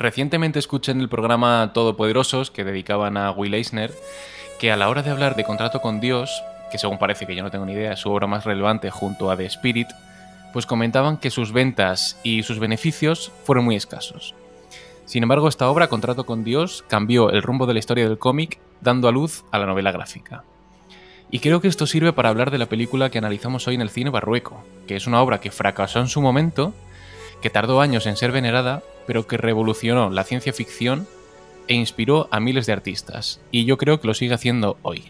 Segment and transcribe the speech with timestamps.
[0.00, 3.92] Recientemente escuché en el programa Todopoderosos que dedicaban a Will Eisner
[4.58, 6.42] que a la hora de hablar de Contrato con Dios,
[6.72, 9.30] que según parece que yo no tengo ni idea, es su obra más relevante junto
[9.30, 9.88] a The Spirit,
[10.54, 14.34] pues comentaban que sus ventas y sus beneficios fueron muy escasos.
[15.04, 18.58] Sin embargo, esta obra, Contrato con Dios, cambió el rumbo de la historia del cómic,
[18.80, 20.44] dando a luz a la novela gráfica.
[21.30, 23.90] Y creo que esto sirve para hablar de la película que analizamos hoy en el
[23.90, 26.72] cine Barrueco, que es una obra que fracasó en su momento,
[27.40, 31.06] que tardó años en ser venerada, pero que revolucionó la ciencia ficción
[31.68, 35.04] e inspiró a miles de artistas, y yo creo que lo sigue haciendo hoy.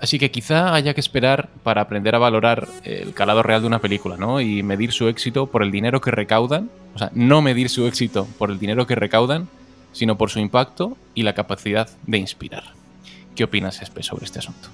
[0.00, 3.80] Así que quizá haya que esperar para aprender a valorar el calado real de una
[3.80, 4.40] película, ¿no?
[4.40, 8.26] Y medir su éxito por el dinero que recaudan, o sea, no medir su éxito
[8.38, 9.48] por el dinero que recaudan,
[9.92, 12.62] sino por su impacto y la capacidad de inspirar.
[13.34, 14.68] ¿Qué opinas, Espe, sobre este asunto?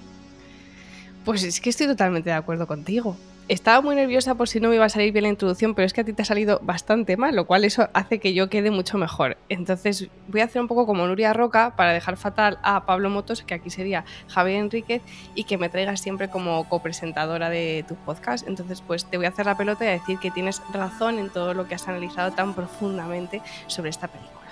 [1.25, 3.17] Pues es que estoy totalmente de acuerdo contigo
[3.49, 5.93] estaba muy nerviosa por si no me iba a salir bien la introducción, pero es
[5.93, 8.71] que a ti te ha salido bastante mal, lo cual eso hace que yo quede
[8.71, 9.37] mucho mejor.
[9.49, 13.43] Entonces voy a hacer un poco como Nuria Roca para dejar fatal a Pablo Motos,
[13.43, 15.03] que aquí sería Javier Enríquez,
[15.35, 18.47] y que me traigas siempre como copresentadora de tu podcast.
[18.49, 21.31] Entonces pues te voy a hacer la pelota y a decir que tienes razón en
[21.31, 24.44] todo lo que has analizado tan profundamente sobre esta película.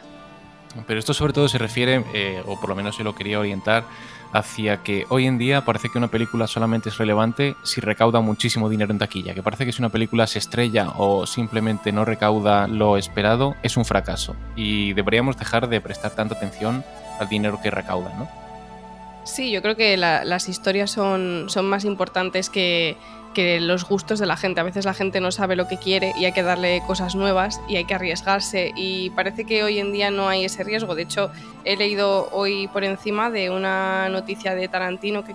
[0.87, 3.85] Pero esto sobre todo se refiere, eh, o por lo menos se lo quería orientar,
[4.33, 8.69] hacia que hoy en día parece que una película solamente es relevante si recauda muchísimo
[8.69, 12.67] dinero en taquilla, que parece que si una película se estrella o simplemente no recauda
[12.67, 14.35] lo esperado, es un fracaso.
[14.57, 16.85] Y deberíamos dejar de prestar tanta atención
[17.21, 18.29] al dinero que recauda, ¿no?
[19.25, 22.97] Sí, yo creo que las historias son, son más importantes que,
[23.33, 24.61] que los gustos de la gente.
[24.61, 27.61] A veces la gente no sabe lo que quiere y hay que darle cosas nuevas
[27.69, 28.73] y hay que arriesgarse.
[28.77, 30.95] Y parece que hoy en día no hay ese riesgo.
[30.95, 31.31] De hecho,
[31.65, 35.35] he leído hoy por encima de una noticia de Tarantino que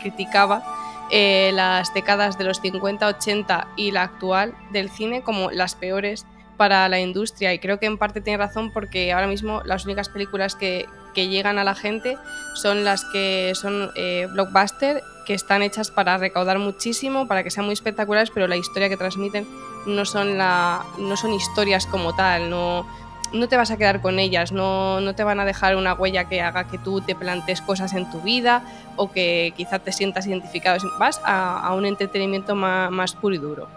[0.00, 0.62] criticaba
[1.10, 6.24] eh, las décadas de los 50, 80 y la actual del cine como las peores
[6.56, 10.10] para la industria y creo que en parte tiene razón porque ahora mismo las únicas
[10.10, 10.84] películas que,
[11.14, 12.18] que llegan a la gente
[12.54, 17.64] son las que son eh, blockbuster, que están hechas para recaudar muchísimo, para que sean
[17.64, 19.46] muy espectaculares, pero la historia que transmiten
[19.86, 22.84] no son, la, no son historias como tal, no,
[23.32, 26.24] no te vas a quedar con ellas, no, no, te van a dejar una huella
[26.28, 28.64] que haga que tú te plantes cosas en tu vida
[28.96, 30.84] o que quizá te sientas identificado.
[30.98, 33.68] Vas a, un entretenimiento más, más puro y duro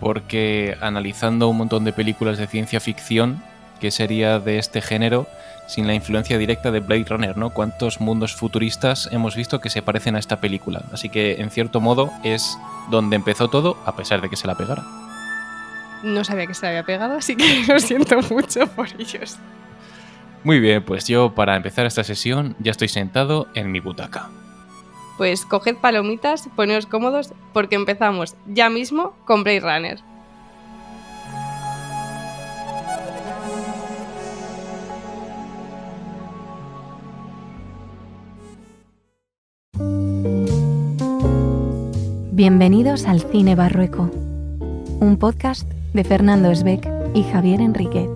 [0.00, 3.42] porque analizando un montón de películas de ciencia ficción,
[3.80, 5.26] que sería de este género
[5.68, 7.50] sin la influencia directa de Blade Runner, ¿no?
[7.50, 10.82] ¿Cuántos mundos futuristas hemos visto que se parecen a esta película?
[10.92, 12.58] Así que, en cierto modo, es
[12.90, 14.84] donde empezó todo, a pesar de que se la pegara.
[16.02, 19.36] No sabía que se la había pegado, así que lo siento mucho por ellos.
[20.42, 24.30] Muy bien, pues yo para empezar esta sesión ya estoy sentado en mi butaca
[25.18, 29.98] pues coged palomitas, poneos cómodos porque empezamos ya mismo con Blade Runner.
[42.38, 44.08] Bienvenidos al Cine Barrueco,
[45.00, 48.08] un podcast de Fernando Esbeck y Javier Enriquez.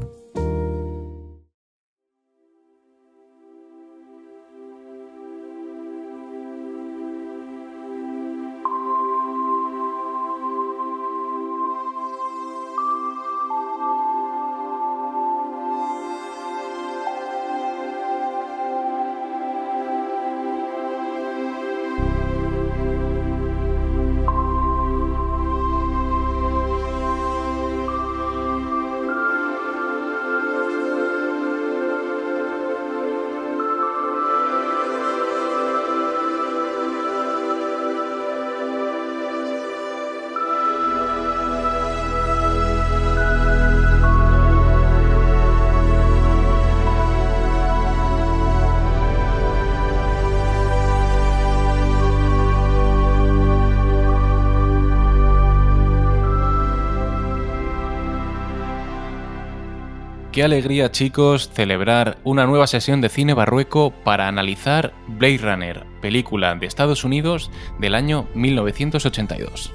[60.42, 66.66] Alegría chicos celebrar una nueva sesión de cine barrueco para analizar Blade Runner, película de
[66.66, 69.72] Estados Unidos del año 1982.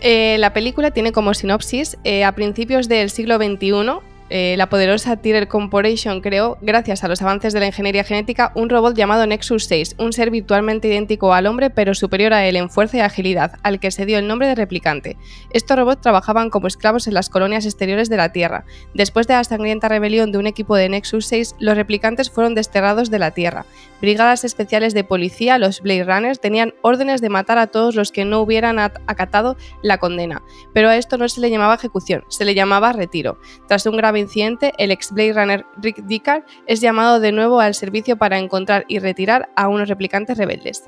[0.00, 4.00] Eh, la película tiene como sinopsis, eh, a principios del siglo XXI,
[4.34, 8.70] eh, la poderosa Tyrell Corporation creó, gracias a los avances de la ingeniería genética, un
[8.70, 12.70] robot llamado Nexus 6, un ser virtualmente idéntico al hombre pero superior a él en
[12.70, 15.18] fuerza y agilidad, al que se dio el nombre de replicante.
[15.50, 18.64] Estos robots trabajaban como esclavos en las colonias exteriores de la Tierra.
[18.94, 23.10] Después de la sangrienta rebelión de un equipo de Nexus 6, los replicantes fueron desterrados
[23.10, 23.66] de la Tierra.
[24.00, 28.24] Brigadas especiales de policía, los Blade Runners, tenían órdenes de matar a todos los que
[28.24, 30.42] no hubieran acatado la condena,
[30.72, 33.38] pero a esto no se le llamaba ejecución, se le llamaba retiro.
[33.68, 37.74] Tras un grave coincidente, el ex Blade Runner Rick Deckard es llamado de nuevo al
[37.74, 40.84] servicio para encontrar y retirar a unos replicantes rebeldes.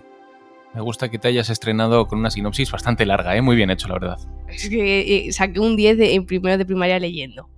[0.73, 3.43] Me gusta que te hayas estrenado con una sinopsis bastante larga, ¿eh?
[3.43, 4.19] muy bien hecho, la verdad.
[4.49, 7.49] Es que eh, saqué un 10 en primero de primaria leyendo.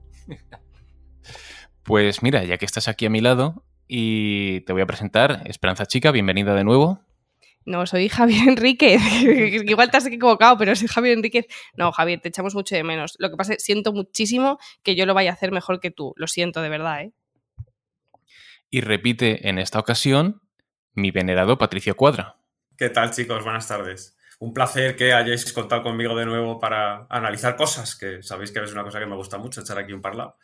[1.82, 5.84] pues mira, ya que estás aquí a mi lado y te voy a presentar, Esperanza
[5.84, 7.00] Chica, bienvenida de nuevo.
[7.66, 9.02] No, soy Javier Enríquez.
[9.68, 11.46] Igual te has equivocado, pero soy Javier Enríquez.
[11.76, 13.16] No, Javier, te echamos mucho de menos.
[13.18, 15.90] Lo que pasa es que siento muchísimo que yo lo vaya a hacer mejor que
[15.90, 16.14] tú.
[16.16, 17.12] Lo siento, de verdad, ¿eh?
[18.70, 20.42] Y repite en esta ocasión
[20.94, 22.36] mi venerado Patricio Cuadra.
[22.76, 23.42] ¿Qué tal, chicos?
[23.42, 24.16] Buenas tardes.
[24.38, 28.72] Un placer que hayáis contado conmigo de nuevo para analizar cosas, que sabéis que es
[28.72, 30.36] una cosa que me gusta mucho, echar aquí un parlado.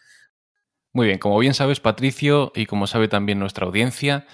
[0.93, 4.27] Muy bien, como bien sabes, Patricio, y como sabe también nuestra audiencia,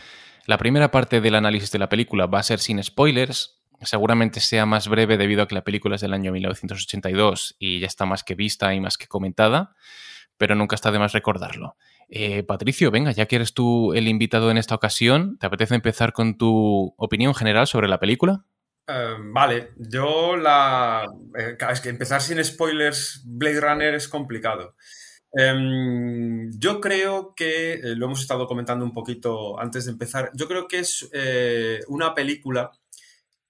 [0.49, 3.61] la primera parte del análisis de la película va a ser sin spoilers.
[3.83, 7.87] Seguramente sea más breve debido a que la película es del año 1982 y ya
[7.87, 9.77] está más que vista y más que comentada,
[10.39, 11.77] pero nunca está de más recordarlo.
[12.09, 16.15] Eh, Patricio, venga, ya que eres tú el invitado en esta ocasión, ¿te apetece empezar
[16.15, 18.47] con tu opinión general sobre la película?
[18.87, 21.05] Eh, vale, yo la...
[21.39, 24.77] Eh, es que empezar sin spoilers Blade Runner es complicado.
[25.33, 30.69] Em, yo creo que, lo hemos estado comentando un poquito antes de empezar, yo creo
[30.69, 31.11] que es
[31.89, 32.73] una película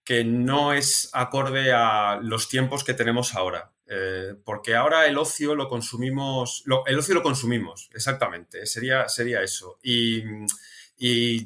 [0.05, 3.73] que no es acorde a los tiempos que tenemos ahora.
[3.91, 9.79] Eh, porque ahora el ocio lo consumimos, el ocio lo consumimos, exactamente, sería, sería eso.
[9.83, 10.23] Y,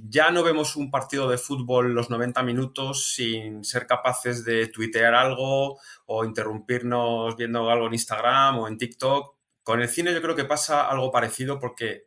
[0.09, 5.15] ya no vemos un partido de fútbol los 90 minutos sin ser capaces de tuitear
[5.15, 9.37] algo o interrumpirnos viendo algo en Instagram o en TikTok.
[9.63, 12.07] Con el cine yo creo que pasa algo parecido porque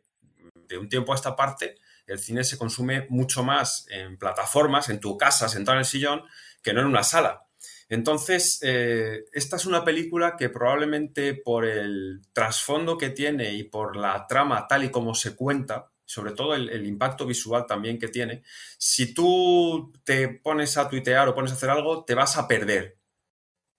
[0.68, 1.76] de un tiempo a esta parte
[2.06, 6.22] el cine se consume mucho más en plataformas, en tu casa, sentado en el sillón,
[6.62, 7.46] que no en una sala.
[7.88, 13.96] Entonces, eh, esta es una película que probablemente por el trasfondo que tiene y por
[13.96, 18.42] la trama tal y como se cuenta, sobre todo el, impacto visual también que tiene,
[18.78, 22.98] si tú te pones a tuitear o pones a hacer algo, te vas a perder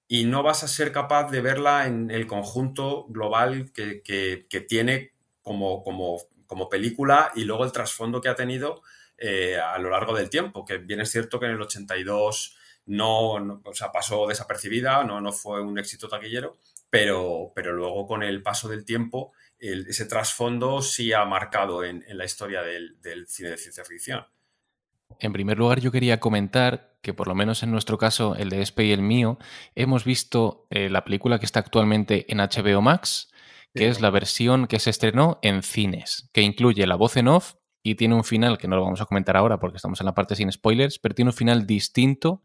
[0.08, 5.12] y no vas a ser capaz de verla en el conjunto global que, tiene
[5.42, 8.82] como, como, película y luego el trasfondo que ha tenido
[9.18, 13.32] eh, a lo largo del tiempo, que bien es cierto que en el 82 no,
[13.64, 16.58] o sea, pasó desapercibida, no, no fue un éxito taquillero,
[16.90, 22.26] pero, pero luego con el paso del tiempo ese trasfondo sí ha marcado en, la
[22.26, 24.26] historia del, cine de ciencia ficción.
[25.20, 28.62] En primer lugar, yo quería comentar que por lo menos en nuestro caso, el de
[28.62, 29.40] Espe y el mío,
[29.76, 33.32] hemos visto eh, la película que está actualmente en HBO Max,
[33.74, 37.54] que es la versión que se estrenó en cines, que incluye la voz en off
[37.92, 40.14] y tiene un final que no lo vamos a comentar ahora porque estamos en la
[40.14, 42.44] parte sin spoilers, pero tiene un final distinto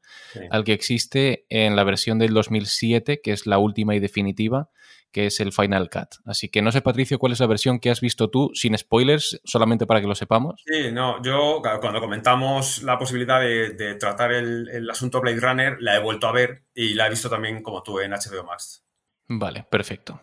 [0.50, 4.70] al que existe en la versión del 2007, que es la última y definitiva,
[5.10, 6.14] que es el Final Cut.
[6.26, 9.40] Así que no sé, Patricio, cuál es la versión que has visto tú sin spoilers,
[9.44, 10.62] solamente para que lo sepamos.
[10.64, 15.98] Sí, no, yo cuando comentamos la posibilidad de, tratar el, asunto Blade Runner, la he
[15.98, 18.84] vuelto a ver y la he visto también como tú en HBO Max.
[19.26, 20.20] Vale, perfecto.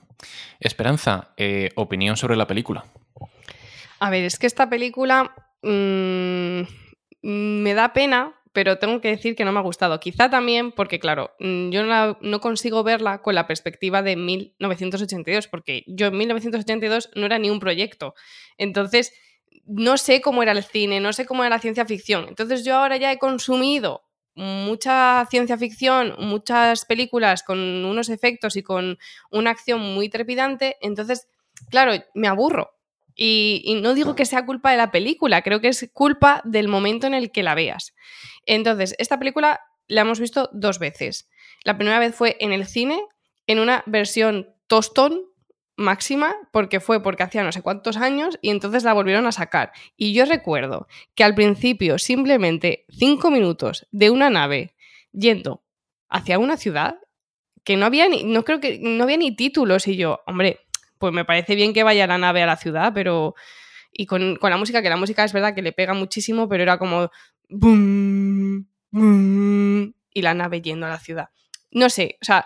[0.62, 2.86] Esperanza, eh, opinión sobre la película.
[4.00, 6.62] A ver, es que esta película mm,
[7.22, 10.00] me da pena, pero tengo que decir que no me ha gustado.
[10.00, 15.84] Quizá también porque, claro, mm, yo no, consigo verla con la perspectiva de 1982, porque
[15.88, 18.16] yo en 1982 no era ni un proyecto.
[18.58, 19.14] Entonces,
[19.66, 22.28] no sé cómo era el cine, no sé cómo era la ciencia ficción.
[22.30, 24.04] Entonces, yo ahora ya he consumido
[24.36, 28.98] mucha ciencia ficción, muchas películas con unos efectos y con
[29.32, 30.78] una acción muy trepidante.
[30.82, 31.28] Entonces,
[31.70, 32.79] claro, me aburro
[33.22, 37.06] y, no digo que sea culpa de la película, creo que es culpa del momento
[37.06, 37.94] en el que la veas.
[38.46, 41.30] Entonces, esta película la hemos visto dos veces.
[41.66, 43.02] La primera vez fue en el cine,
[43.46, 45.26] en una versión tostón
[45.76, 49.74] máxima, porque fue porque hacía no sé cuántos años y entonces la volvieron a sacar.
[49.98, 54.76] Y yo recuerdo que al principio simplemente cinco minutos de una nave
[55.12, 55.66] yendo
[56.08, 57.00] hacia una ciudad
[57.66, 60.69] que no había ni, no creo que no había ni títulos y yo, hombre,
[61.00, 63.36] pues me parece bien que vaya la nave a la ciudad, pero...
[63.92, 66.78] Y con, la música, que la música es verdad que le pega muchísimo, pero era
[66.78, 67.10] como...
[70.14, 71.30] y la nave yendo a la ciudad.
[71.72, 72.46] No sé, o sea,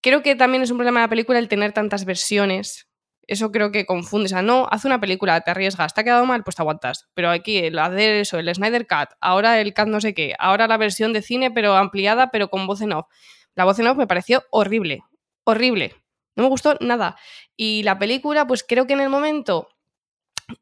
[0.00, 2.88] creo que también es un problema de la película el tener tantas versiones.
[3.26, 4.26] Eso creo que confunde.
[4.26, 7.08] O sea, no, haz una película, te arriesgas, te ha quedado mal, pues te aguantas.
[7.14, 10.66] Pero aquí, el hacer eso, el Snyder Cut, ahora el Cut no sé qué, ahora
[10.66, 13.06] la versión de cine, pero ampliada, pero con voz en off.
[13.54, 15.02] La voz en off me pareció horrible.
[15.44, 16.01] Horrible.
[16.36, 17.16] No me gustó nada.
[17.56, 19.68] Y la película, pues creo que en el momento,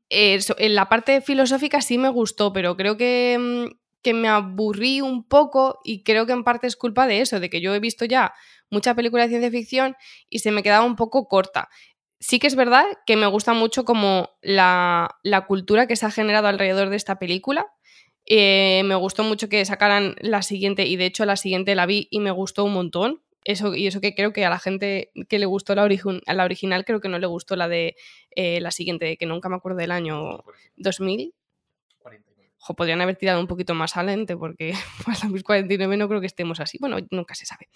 [0.09, 5.25] en la parte filosófica sí me gustó, pero creo que, mm, que me aburrí un
[5.25, 8.05] poco y creo que en parte es culpa de eso, de que yo he visto
[8.05, 8.33] ya
[8.71, 9.97] mucha película de ciencia ficción
[10.29, 11.69] y se me quedaba un poco corta.
[12.23, 16.49] sí que es verdad que me gusta mucho como la, cultura que se ha generado
[16.49, 17.67] alrededor de esta película.
[18.27, 22.09] Eh, me gustó mucho que sacaran la siguiente, y de hecho la siguiente la vi
[22.11, 23.23] y me gustó un montón.
[23.45, 25.89] Eso, y eso que creo que a la gente que le gustó la,
[26.27, 27.97] la original, creo que no le gustó la de
[28.37, 30.45] eh, la siguiente, que nunca me acuerdo del año
[30.77, 31.35] 2000.
[32.69, 34.75] O podrían haber tirado un poquito más alente porque
[35.07, 36.77] a las 2049 no creo que estemos así.
[36.79, 37.69] Bueno, nunca se sabe.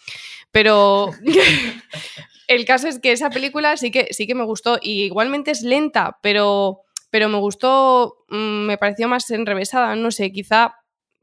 [0.50, 1.11] Pero
[2.49, 4.78] el caso es que esa película sí que, sí que me gustó.
[4.83, 9.97] Y igualmente es lenta, pero, pero me gustó, mm, me pareció más enrevesada.
[9.97, 10.75] No sé, quizá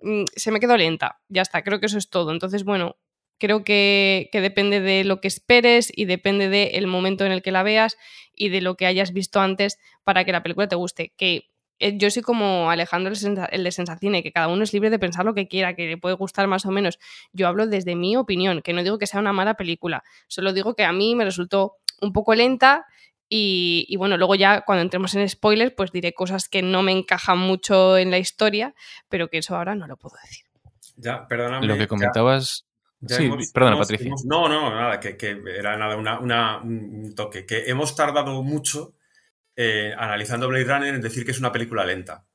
[0.01, 1.19] mm, se me quedó lenta.
[1.27, 2.31] Ya está, creo que eso es todo.
[2.31, 2.95] Entonces, bueno,
[3.41, 7.51] creo que, que, depende de lo que esperes y depende del momento en el que
[7.51, 7.97] la veas
[8.33, 11.11] y de lo que hayas visto antes para que la película te guste.
[11.17, 13.11] Que eh, yo soy como Alejandro
[13.51, 15.97] el de Sensacine, que cada uno es libre de pensar lo que quiera, que le
[15.97, 16.99] puede gustar más o menos.
[17.33, 20.75] Yo hablo desde mi opinión, que no digo que sea una mala película, solo digo
[20.75, 22.85] que a mí me resultó un poco lenta
[23.33, 27.37] y, bueno, luego ya cuando entremos en spoilers, pues diré cosas que no me encajan
[27.37, 28.75] mucho en la historia,
[29.07, 30.45] pero que eso ahora no lo puedo decir.
[30.97, 31.65] Ya, perdóname.
[31.65, 32.65] Lo que comentabas...
[33.07, 34.11] sí, perdona, Patricia.
[34.25, 38.95] no, no, nada, que, era nada, un toque, que hemos tardado mucho
[39.55, 42.25] eh, analizando Blade Runner en decir que es una película lenta.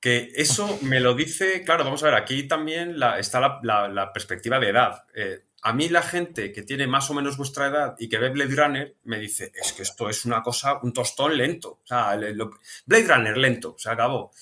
[0.00, 4.68] Que eso me lo dice, claro, vamos a ver, aquí también está la, perspectiva de
[4.68, 5.04] edad.
[5.14, 8.30] Eh, a mí la gente que tiene más o menos vuestra edad y que ve
[8.30, 11.80] Blade Runner me dice, es que esto es una cosa, un tostón lento.
[11.84, 12.16] O sea,
[12.86, 14.32] Blade Runner lento, se acabó.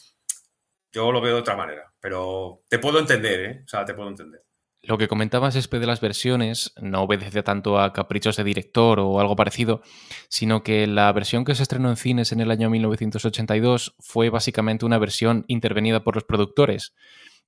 [0.93, 3.63] Yo lo veo de otra manera, pero te puedo entender, ¿eh?
[3.65, 4.43] O sea, te puedo entender.
[4.83, 9.21] Lo que comentabas después de las versiones no obedece tanto a caprichos de director o
[9.21, 9.83] algo parecido,
[10.29, 14.87] sino que la versión que se estrenó en cines en el año 1982 fue básicamente
[14.87, 16.95] una versión intervenida por los productores,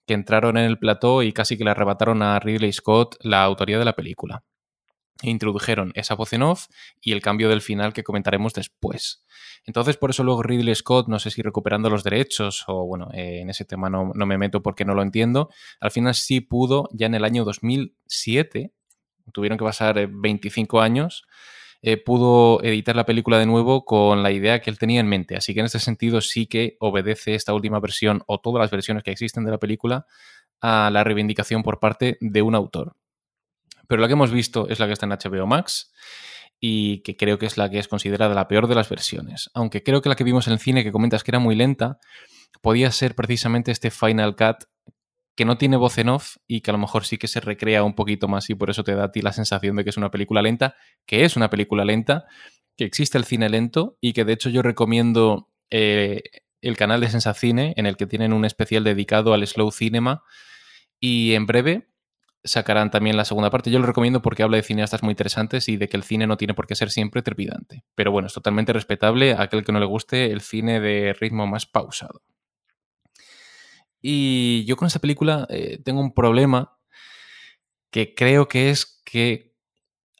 [0.06, 3.78] que entraron en el plató y casi que le arrebataron a Ridley Scott la autoría
[3.78, 4.44] de la película
[5.22, 6.66] introdujeron esa voz en off
[7.00, 9.24] y el cambio del final que comentaremos después.
[9.64, 13.40] Entonces, por eso luego Ridley Scott, no sé si recuperando los derechos o bueno, eh,
[13.40, 15.50] en ese tema no, me meto porque no lo entiendo,
[15.80, 18.72] al final sí pudo, ya en el año 2007,
[19.32, 21.24] tuvieron que pasar 25 eh, años,
[21.80, 25.36] eh, pudo editar la película de nuevo con la idea que él tenía en mente.
[25.36, 29.02] Así que en este sentido sí que obedece esta última versión o todas las versiones
[29.02, 30.06] que existen de la película
[30.60, 32.94] a la reivindicación por parte de un autor
[33.88, 35.92] pero la que hemos visto es la que está en HBO Max
[36.60, 39.50] y que creo que es la que es considerada la peor de las versiones.
[39.54, 41.98] Aunque creo que la que vimos en el cine, que comentas que era muy lenta,
[42.60, 44.64] podía ser precisamente este Final Cut
[45.34, 47.82] que no tiene voz en off y que a lo mejor sí que se recrea
[47.82, 49.96] un poquito más y por eso te da a ti la sensación de que es
[49.96, 52.26] una película lenta, que es una película lenta,
[52.76, 56.22] que existe el cine lento y que de hecho yo recomiendo eh,
[56.60, 60.22] el canal de Sensacine en el que tienen un especial dedicado al slow cinema
[61.00, 61.88] y en breve
[62.44, 63.70] sacarán también la segunda parte.
[63.70, 66.36] Yo lo recomiendo porque habla de cineastas muy interesantes y de que el cine no
[66.36, 67.84] tiene por qué ser siempre trepidante.
[67.94, 71.46] Pero bueno, es totalmente respetable a aquel que no le guste el cine de ritmo
[71.46, 72.22] más pausado.
[74.00, 76.76] Y yo con esta película eh, tengo un problema
[77.90, 79.54] que creo que es que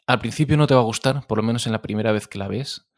[0.07, 2.39] al principio no te va a gustar, por lo menos en la primera vez que
[2.39, 2.89] la ves,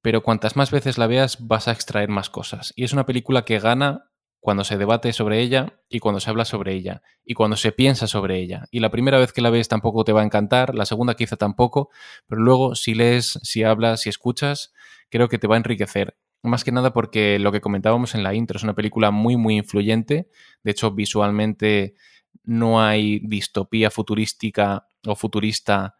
[0.00, 2.72] pero cuantas más veces la veas vas a extraer más cosas.
[2.74, 4.10] Y es una película que gana
[4.42, 8.08] cuando se debate sobre ella y cuando se habla sobre ella y cuando se piensa
[8.08, 8.66] sobre ella.
[8.72, 11.36] Y la primera vez que la ves tampoco te va a encantar, la segunda quizá
[11.36, 11.90] tampoco,
[12.26, 14.74] pero luego si lees, si hablas, si escuchas,
[15.10, 16.18] creo que te va a enriquecer.
[16.42, 19.56] Más que nada porque lo que comentábamos en la intro es una película muy muy
[19.56, 20.28] influyente,
[20.64, 21.94] de hecho visualmente
[22.42, 25.94] no hay distopía futurística o futurista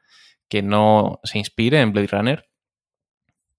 [0.48, 2.51] que no se inspire en Blade Runner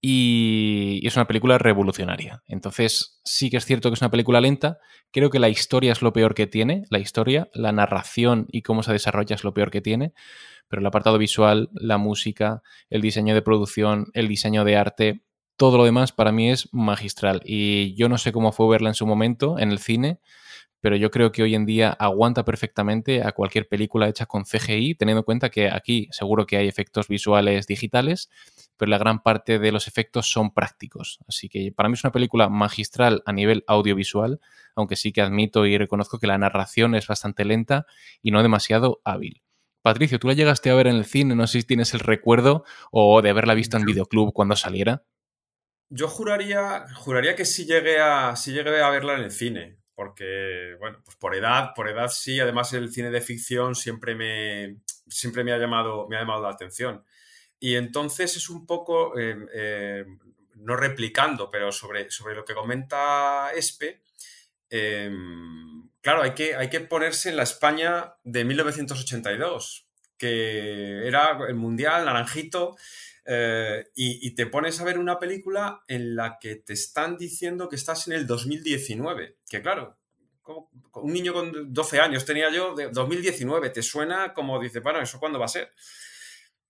[0.06, 2.42] y es una película revolucionaria.
[2.46, 4.76] Entonces, sí que es cierto que es una película lenta.
[5.10, 8.82] Creo que la historia es lo peor que tiene, la historia, la narración y cómo
[8.82, 10.12] se desarrolla es lo peor que tiene.
[10.68, 15.22] Pero el apartado visual, la música, el diseño de producción, el diseño de arte,
[15.56, 17.40] todo lo demás para mí es magistral.
[17.42, 20.20] Y yo no sé cómo fue verla en su momento en el cine,
[20.84, 24.96] pero yo creo que hoy en día aguanta perfectamente a cualquier película hecha con CGI,
[24.96, 28.28] teniendo en cuenta que aquí seguro que hay efectos visuales digitales,
[28.76, 31.20] pero la gran parte de los efectos son prácticos.
[31.26, 34.40] Así que para mí es una película magistral a nivel audiovisual,
[34.76, 37.86] aunque sí que admito y reconozco que la narración es bastante lenta
[38.20, 39.40] y no demasiado hábil.
[39.80, 41.34] Patricio, ¿tú la llegaste a ver en el cine?
[41.34, 45.02] No sé si tienes el recuerdo o de haberla visto en videoclub cuando saliera.
[45.88, 50.76] Yo juraría, juraría que sí llegué a, sí llegué a verla en el cine porque,
[50.80, 55.44] bueno, pues por edad, por edad sí, además el cine de ficción siempre me, siempre
[55.44, 57.04] me, ha, llamado, me ha llamado la atención.
[57.60, 60.18] Y entonces es un poco, em, em,
[60.56, 64.02] no replicando, pero sobre, sobre lo que comenta Espe,
[64.70, 69.86] em, claro, hay que, hay que ponerse en la España de 1982,
[70.18, 72.76] que era el Mundial, Naranjito,
[73.26, 77.76] Eh, y, te pones a ver una película en la que te están diciendo que
[77.76, 79.38] estás en el 2019.
[79.48, 79.96] Que claro,
[80.46, 85.18] un niño con 12 años tenía yo, de 2019, te suena como dice, bueno, ¿eso
[85.18, 85.72] cuándo va a ser?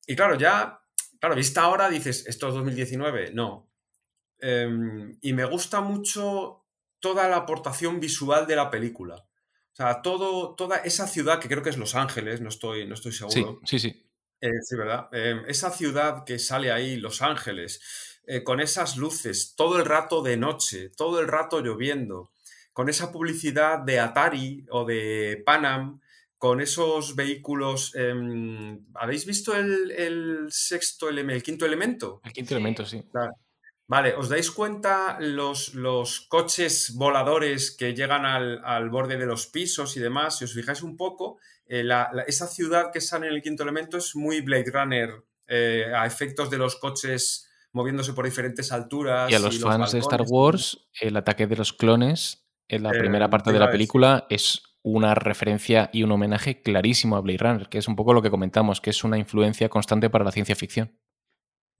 [0.06, 0.80] Y claro, ya,
[1.18, 3.32] claro, vista ahora dices, ¿esto es 2019?
[3.32, 3.70] No.
[4.38, 6.64] Em, y me gusta mucho
[7.00, 9.16] toda la aportación visual de la película.
[9.16, 12.94] O sea, todo, toda esa ciudad, que creo que es Los Ángeles, no estoy, no
[12.94, 13.60] estoy seguro.
[13.64, 14.06] Sí, sí, sí.
[14.44, 15.08] Eh, sí, ¿verdad?
[15.12, 17.80] Em, esa ciudad que sale ahí, Los Ángeles,
[18.26, 22.30] eh, con esas luces, todo el rato de noche, todo el rato lloviendo,
[22.74, 26.02] con esa publicidad de Atari o de Panam,
[26.36, 27.94] con esos vehículos.
[27.94, 32.20] Em, ¿Habéis visto el, sexto elemento, el quinto elemento?
[32.22, 33.02] El quinto elemento, sí.
[33.86, 39.96] Vale, ¿os dais cuenta los, los coches voladores que llegan al, borde de los pisos
[39.96, 40.38] y demás?
[40.38, 41.86] Si os fijáis un poco, eh,
[42.26, 45.10] esa ciudad que sale en el quinto elemento es muy Blade Runner
[45.48, 49.30] eh, a efectos de los coches moviéndose por diferentes alturas.
[49.30, 53.26] Y a los fans de Star Wars, el ataque de los clones en la primera
[53.26, 57.68] eh, parte de la película es una referencia y un homenaje clarísimo a Blade Runner,
[57.68, 60.56] que es un poco lo que comentamos, que es una influencia constante para la ciencia
[60.56, 60.98] ficción.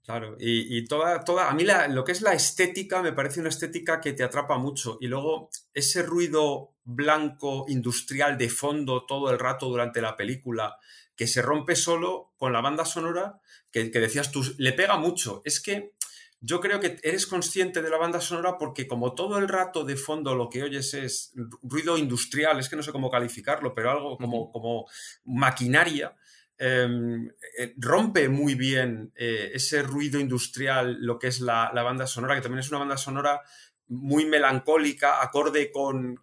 [0.05, 3.99] Claro, y, toda, toda, a mí lo que es la estética me parece una estética
[3.99, 4.99] que te atrapa mucho.
[5.01, 10.77] Y luego ese ruido blanco industrial de fondo todo el rato durante la película,
[11.15, 13.39] que se rompe solo con la banda sonora,
[13.71, 15.41] que, que decías tú, le pega mucho.
[15.43, 15.95] Es que
[16.39, 19.95] yo creo que eres consciente de la banda sonora porque como todo el rato de
[19.95, 21.33] fondo lo que oyes es
[21.63, 24.85] ruido industrial, es que no sé cómo calificarlo, pero algo como, como
[25.23, 26.15] maquinaria,
[26.57, 32.41] eh, rompe muy bien eh, ese ruido industrial, lo que es la, banda sonora, que
[32.41, 33.41] también es una banda sonora
[33.87, 36.19] muy melancólica, acorde con,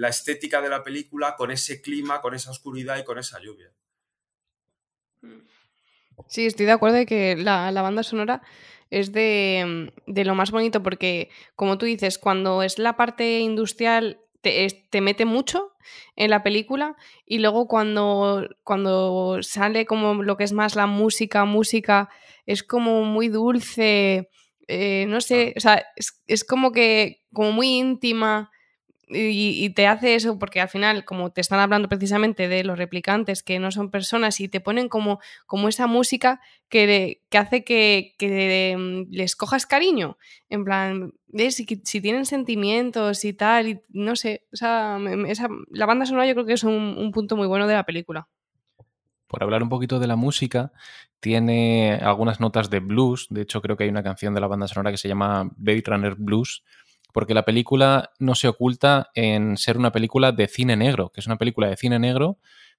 [0.00, 3.70] la estética de la película, con ese clima, con esa oscuridad y con esa lluvia.
[6.28, 8.42] Sí, estoy de acuerdo de que la, la banda sonora
[8.90, 14.20] es de, de, lo más bonito porque, como tú dices, cuando es la parte industrial
[14.46, 15.72] te, te, mete mucho
[16.14, 16.94] en la película
[17.26, 22.08] y luego cuando, cuando sale como lo que es más la música, música,
[22.46, 24.30] es como muy dulce,
[24.68, 28.52] eh, no sé, o sea, es, es, como que como muy íntima
[29.08, 33.44] y, te hace eso porque al final, como te están hablando precisamente de los replicantes
[33.44, 38.74] que no son personas y te ponen como, como esa música que, que hace que,
[38.76, 40.18] mm, les cojas cariño.
[40.48, 44.98] En plan, Si, si, tienen sentimientos y tal, y no sé, esa,
[45.70, 48.26] la banda sonora yo creo que es un, punto muy bueno de la película.
[49.28, 50.72] Por hablar un poquito de la música,
[51.20, 53.26] tiene algunas notas de blues.
[53.30, 55.82] De hecho, creo que hay una canción de la banda sonora que se llama Blade
[55.86, 56.62] Runner Blues,
[57.16, 61.26] porque la película no se oculta en ser una película de cine negro, que es
[61.26, 62.36] una película de cine negro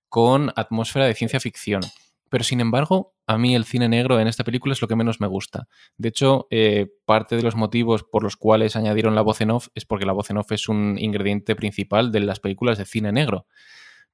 [0.09, 1.81] con atmósfera de ciencia ficción.
[2.29, 5.19] Pero sin embargo, a mí el cine negro en esta película es lo que menos
[5.19, 5.67] me gusta.
[5.97, 9.69] De hecho, eh, parte de los motivos por los cuales añadieron la voz en off
[9.73, 13.11] es porque la voz en off es un ingrediente principal de las películas de cine
[13.11, 13.47] negro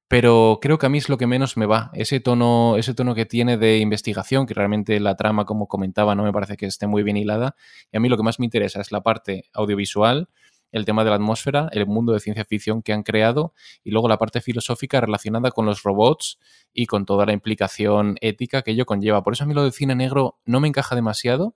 [0.08, 1.90] pero creo que a mí es lo que menos me va.
[1.94, 6.24] Ese tono, ese tono que tiene de investigación, que realmente la trama, como comentaba, no
[6.24, 7.56] me parece que esté muy bien hilada.
[7.90, 10.28] Y a mí lo que más me interesa es la parte audiovisual,
[10.72, 14.08] el tema de la atmósfera, el mundo de ciencia ficción que han creado y luego
[14.08, 16.38] la parte filosófica relacionada con los robots
[16.72, 19.22] y con toda la implicación ética que ello conlleva.
[19.22, 21.54] Por eso a mí lo de cine negro no me encaja demasiado,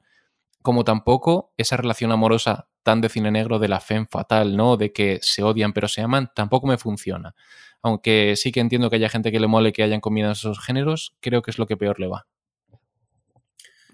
[0.62, 4.76] como tampoco esa relación amorosa tan de cine negro de la fe fatal, ¿no?
[4.76, 7.34] De que se odian pero se aman, tampoco me funciona
[7.82, 11.14] aunque sí que entiendo que haya gente que le mole que hayan combinado esos géneros,
[11.20, 12.26] creo que es lo que peor le va.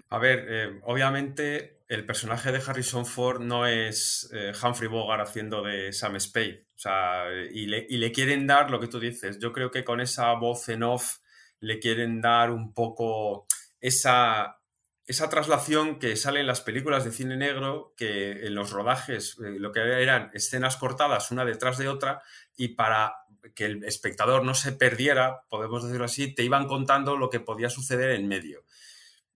[0.09, 5.61] A ver, eh, obviamente el personaje de Harrison Ford no es eh, Humphrey Bogart haciendo
[5.61, 6.65] de Sam Spade.
[6.75, 9.39] O sea, y le, y le, quieren dar lo que tú dices.
[9.39, 11.19] Yo creo que con esa voz en off
[11.59, 13.47] le quieren dar un poco
[13.79, 14.59] esa,
[15.05, 19.59] esa traslación que sale en las películas de cine negro, que en los rodajes eh,
[19.59, 22.21] lo que eran escenas cortadas una detrás de otra,
[22.57, 27.29] y para que el espectador no se perdiera, podemos decirlo así, te iban contando lo
[27.29, 28.63] que podía suceder en medio.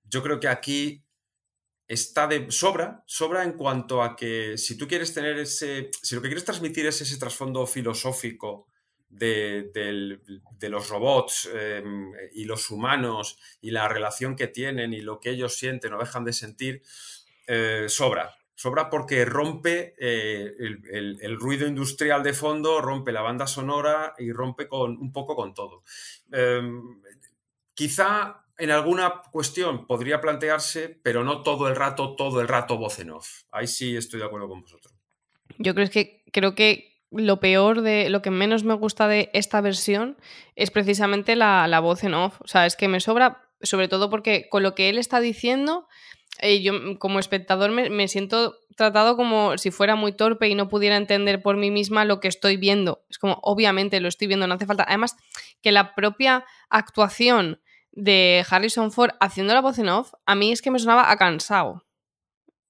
[0.03, 1.03] Yo creo que aquí
[1.87, 6.21] está de sobra, sobra en cuanto a que si tú quieres tener ese, si lo
[6.21, 8.67] que quieres transmitir es ese trasfondo filosófico
[9.09, 9.71] de,
[10.61, 15.55] los robots em, y los humanos y la relación que tienen y lo que ellos
[15.57, 16.83] sienten o dejan de sentir,
[17.47, 24.13] eh, sobra sobra porque rompe eh, el, ruido industrial de fondo, rompe la banda sonora
[24.17, 25.83] y rompe con, un poco con todo.
[26.29, 27.01] Em,
[27.73, 32.99] quizá en alguna cuestión podría plantearse, pero no todo el rato, todo el rato voz
[32.99, 33.43] en off.
[33.49, 34.93] Ahí sí estoy de acuerdo con vosotros.
[35.57, 39.61] Yo creo que, creo que lo peor de lo que menos me gusta de esta
[39.61, 40.17] versión
[40.57, 42.41] es precisamente la, la voz en off.
[42.41, 45.87] O sea, es que me sobra, sobre todo porque con lo que él está diciendo
[46.41, 50.69] eh, yo como espectador me, me siento tratado como si fuera muy torpe y no
[50.69, 53.03] pudiera entender por mí misma lo que estoy viendo.
[53.09, 54.85] Es como, obviamente lo estoy viendo, no hace falta.
[54.87, 55.17] Además,
[55.61, 60.61] que la propia actuación de Harrison Ford haciendo la voz en off, a mí es
[60.61, 61.85] que me sonaba a cansado.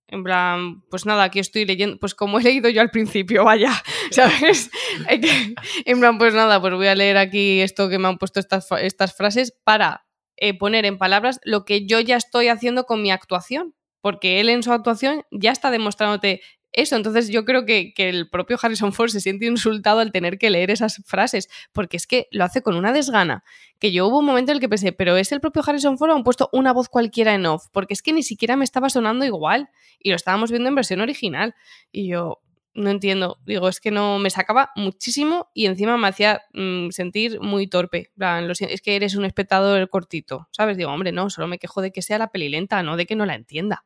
[0.08, 3.72] En plan, pues nada, aquí estoy leyendo, pues como he leído yo al principio, vaya,
[4.12, 4.72] ¿sabes?
[5.86, 8.68] En plan, pues nada, pues voy a leer aquí esto que me han puesto estas,
[8.82, 10.09] estas frases para
[10.40, 13.74] eh, poner en palabras lo que yo ya estoy haciendo con mi actuación.
[14.02, 16.96] Porque él en su actuación ya está demostrándote eso.
[16.96, 20.50] Entonces yo creo que, que el propio Harrison Ford se siente insultado al tener que
[20.50, 23.44] leer esas frases, porque es que lo hace con una desgana.
[23.80, 26.12] Que yo hubo un momento en el que pensé, pero es el propio Harrison Ford
[26.12, 28.90] o han puesto una voz cualquiera en off, porque es que ni siquiera me estaba
[28.90, 31.56] sonando igual y lo estábamos viendo en versión original.
[31.92, 32.42] Y yo
[32.74, 37.40] no entiendo, digo, es que no me sacaba muchísimo y encima me hacía mm, sentir
[37.42, 38.12] muy torpe.
[38.60, 40.78] Es que eres un espectador cortito, ¿sabes?
[40.78, 43.16] Digo, hombre, no, solo me quejo de que sea la peli lenta, no de que
[43.16, 43.84] no la entienda.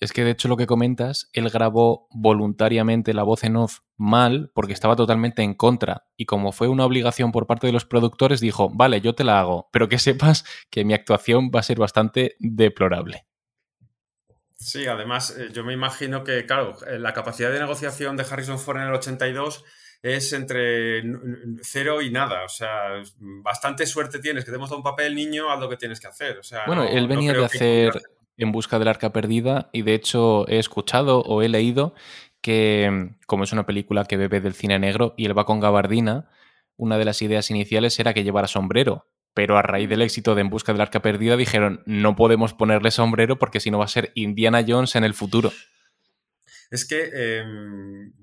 [0.00, 4.50] Es que de hecho lo que comentas, él grabó voluntariamente la voz en off mal
[4.54, 6.06] porque estaba totalmente en contra.
[6.16, 9.40] Y como fue una obligación por parte de los productores, dijo, vale, yo te la
[9.40, 13.26] hago, pero que sepas que mi actuación va a ser bastante deplorable.
[14.60, 18.58] Sí, además, eh, yo me imagino que, claro, eh, la capacidad de negociación de Harrison
[18.58, 19.64] Ford en el 82
[20.02, 21.02] es entre
[21.62, 22.44] cero y nada.
[22.44, 23.02] O sea,
[23.42, 26.08] bastante suerte tienes, que te hemos dado un papel, niño, haz lo que tienes que
[26.08, 26.38] hacer.
[26.38, 27.92] O sea, Bueno, no- él no venía de que hacer
[28.36, 31.94] En busca del arca perdida y de hecho he escuchado o he leído
[32.40, 35.60] que mm, como es una película que bebe del cine negro y él va con
[35.60, 36.30] gabardina,
[36.76, 39.06] una de las ideas iniciales era que llevara sombrero.
[39.34, 42.90] Pero a raíz del éxito de En Busca del Arca Perdida dijeron, no podemos ponerle
[42.90, 45.52] sombrero porque si no va a ser Indiana Jones en el futuro.
[46.70, 47.44] Es que eh,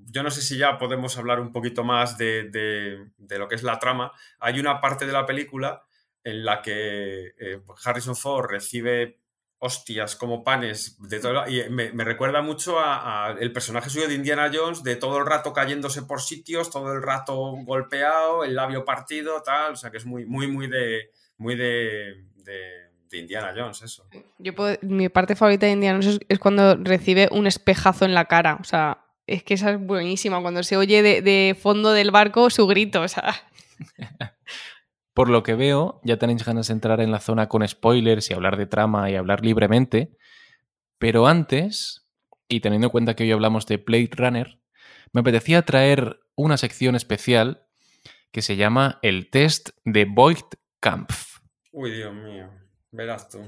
[0.06, 3.54] yo no sé si ya podemos hablar un poquito más de, de- de lo que
[3.54, 4.12] es la trama.
[4.38, 5.82] Hay una parte de la película
[6.24, 9.18] en la que eh, Harrison Ford recibe
[9.60, 14.06] hostias como panes de todo, y me, me recuerda mucho a, a el personaje suyo
[14.08, 18.54] de Indiana Jones, de todo el rato cayéndose por sitios, todo el rato golpeado, el
[18.54, 19.72] labio partido, tal.
[19.72, 21.10] O sea que es muy, muy, muy de.
[21.40, 24.06] Muy de, de- de Indiana Jones, eso.
[24.38, 28.12] Yo puedo- mi parte favorita de Indiana Jones es, es cuando recibe un espejazo en
[28.12, 28.58] la cara.
[28.60, 30.42] O sea, es que esa es buenísima.
[30.42, 33.00] Cuando se oye de, de fondo del barco su grito.
[33.00, 33.34] O sea,
[35.18, 38.34] Por lo que veo, ya tenéis ganas de entrar en la zona con spoilers y
[38.34, 40.16] hablar de trama y hablar libremente.
[40.96, 42.08] Pero antes,
[42.46, 44.60] y teniendo en cuenta que hoy hablamos de Blade Runner,
[45.12, 47.66] me apetecía traer una sección especial
[48.30, 51.40] que se llama el test de Voigt Kampf.
[51.72, 52.50] Uy, Dios mío.
[52.92, 53.40] Verás tú.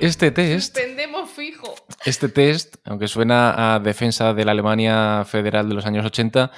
[0.00, 1.74] Este test, suspendemos fijo.
[2.04, 6.50] este test, aunque suena a defensa de la Alemania federal de los años 80,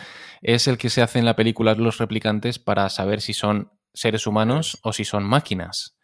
[0.43, 4.27] es el que se hace en la película Los Replicantes para saber si son seres
[4.27, 5.97] humanos o si son máquinas.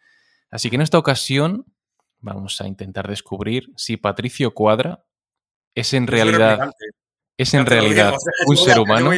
[0.50, 1.64] Así que en esta ocasión
[2.20, 5.04] vamos a intentar descubrir si Patricio Cuadra
[5.74, 6.70] es en realidad,
[7.38, 8.14] es en realidad
[8.46, 9.10] un ser humano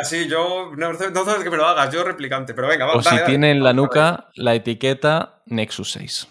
[0.00, 3.50] así, yo no, hace que me lo hagas, yo replicante, pero venga, o si tiene
[3.50, 6.28] en la nuca la etiqueta Nexus 6.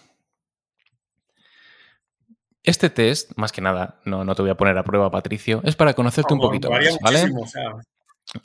[2.69, 5.75] Este test, más que nada, no, no te voy a poner a prueba, Patricio, es
[5.75, 7.23] para conocerte un poquito más, ¿vale?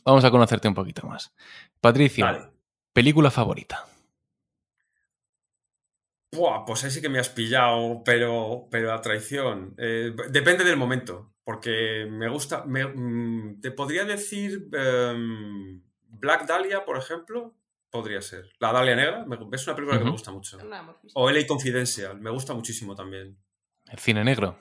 [0.03, 1.35] Vamos a conocerte un poquito más.
[1.79, 2.49] Patricio, Vale.
[2.95, 3.85] película favorita.
[6.33, 9.75] Buah, pues ahí sí que me has pillado, pero, pero a traición.
[9.77, 12.65] Eh, depende del momento, porque me gusta.
[12.65, 17.55] me- mm, te podría decir em, Black Dahlia, por ejemplo,
[17.91, 18.47] podría ser.
[18.59, 20.57] La Dahlia Negra, me- es una película que me gusta mucho.
[20.65, 21.21] No hemos visto.
[21.21, 23.37] O LA Confidential, me gusta muchísimo también.
[23.95, 24.59] El cine negro.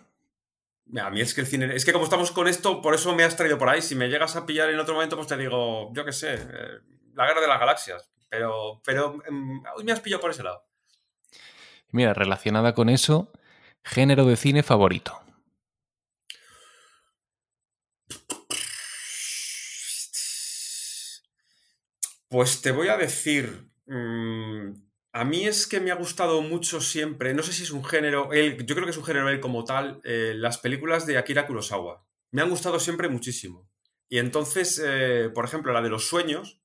[0.96, 1.76] A mí es que el cine.
[1.76, 3.82] Es que como estamos con esto, por eso me has traído por ahí.
[3.82, 6.80] Si me llegas a pillar en otro momento, pues te digo, yo qué sé, eh,
[7.16, 8.12] la guerra de las galaxias.
[8.30, 10.64] Pero, pero em, hoy me has pillado por ese lado.
[11.90, 13.32] Mira, relacionada con eso,
[13.84, 15.20] género de cine favorito.
[22.30, 23.68] Pues te voy a decir.
[23.88, 27.34] mm, a mí es que me ha gustado mucho siempre.
[27.34, 28.32] No sé si es un género.
[28.34, 30.02] Él, yo creo que es un género él como tal.
[30.04, 32.04] eh, las películas de Akira Kurosawa.
[32.32, 33.70] Me han gustado siempre muchísimo.
[34.10, 36.62] Y entonces, eh, por ejemplo, la de los sueños,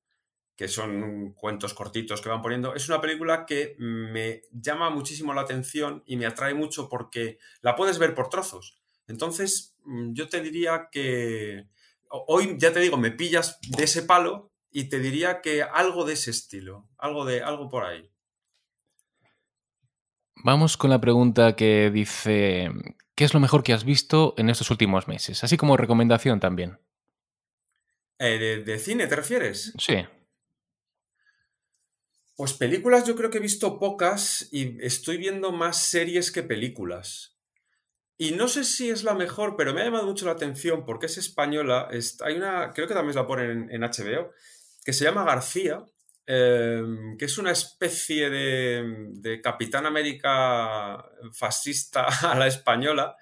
[0.57, 5.43] que son cuentos cortitos que van poniendo, es una película que me llama muchísimo la
[5.43, 8.81] atención y me atrae mucho porque la puedes ver por trozos.
[9.09, 11.69] Entonces, mm, yo te diría que
[12.11, 16.05] ho- hoy, ya te digo, me pillas de ese palo y te diría que algo
[16.05, 18.11] de ese estilo, algo de algo por ahí.
[20.44, 22.70] Vamos con la pregunta que dice,
[23.14, 25.42] ¿qué es lo mejor que has visto en estos últimos meses?
[25.44, 26.79] Así como recomendación también.
[28.18, 29.72] Eh, de, de cine te refieres?
[29.79, 30.05] Sí.
[32.37, 37.37] Pues películas yo creo que he visto pocas y estoy viendo más series que películas.
[38.16, 41.07] Y no sé si es la mejor, pero me ha llamado mucho la atención porque
[41.07, 41.88] es española.
[41.90, 44.33] es- hay una, creo que también la ponen en, en HBO,
[44.85, 45.85] que se llama García,
[46.29, 46.83] eh,
[47.19, 53.17] que es una especie de, Capitán América fascista a la española.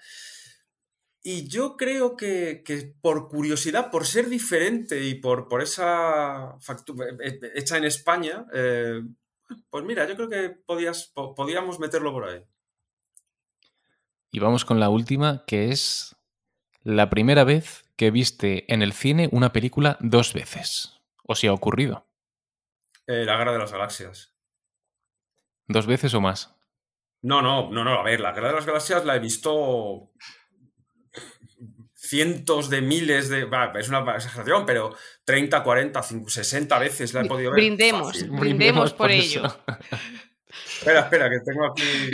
[1.23, 7.07] Y yo creo que, que por curiosidad, por ser diferente y por, por esa factura
[7.55, 9.03] hecha en España, eh,
[9.71, 12.43] pues mira, yo creo que podías, po- podíamos meterlo por ahí.
[14.31, 16.17] Y vamos con la última, que es
[16.83, 21.01] la primera vez que viste en el cine una película dos veces.
[21.25, 22.06] ¿O si ha ocurrido?
[23.07, 24.35] Eh, la Guerra de las Galaxias.
[25.69, 26.55] ¿Dos veces o más?
[27.23, 30.13] No, no, no, no, a ver, la Guerra de las Galaxias la he visto
[31.95, 33.45] cientos de miles de...
[33.45, 37.59] va, es una exageración, pero 30, 40, 50, 60 veces la he podido ver.
[37.59, 38.13] Brindemos.
[38.13, 38.31] fácil.
[38.31, 39.43] Brindemos por ello.
[40.79, 42.11] Espera, espera, que tengo aquí...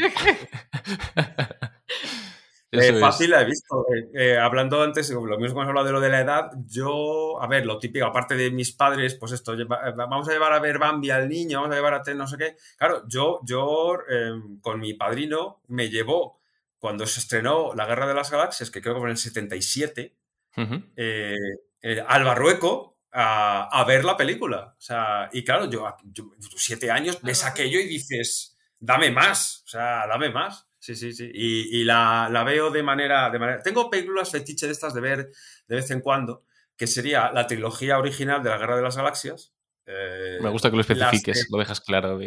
[2.80, 3.00] Eh, es.
[3.00, 3.87] fácil la he visto.
[3.94, 7.40] Eh, eh, hablando antes, lo mismo que hemos hablado de lo de la edad, yo,
[7.40, 10.52] a ver, lo típico, aparte de mis padres, pues esto, lleva- eh, vamos a llevar
[10.54, 12.56] a ver Bambi al niño, vamos a llevar a Ted no sé qué.
[12.78, 14.32] Claro, yo, yo eh,
[14.62, 16.40] con mi padrino me llevó
[16.78, 20.16] cuando se estrenó La Guerra de las Galaxias, que creo que fue en el 77,
[20.56, 20.82] Ujú.
[20.96, 21.37] eh,
[21.82, 24.74] eh, al Barrueco a, a ver la película.
[24.78, 26.24] O sea, y claro, yo, yo,
[26.56, 30.66] siete años ves aquello y dices, dame más, o sea, dame más.
[30.82, 31.30] Sí, sí, sí.
[31.32, 33.62] Y, y la, la veo de manera, de manera...
[33.62, 35.30] Tengo películas fetiche de estas de ver
[35.68, 36.42] de vez en cuando,
[36.76, 39.52] que sería la trilogía original de la Guerra de las Galaxias.
[39.86, 42.18] eh, Me gusta que lo especifiques, que- lo dejas claro.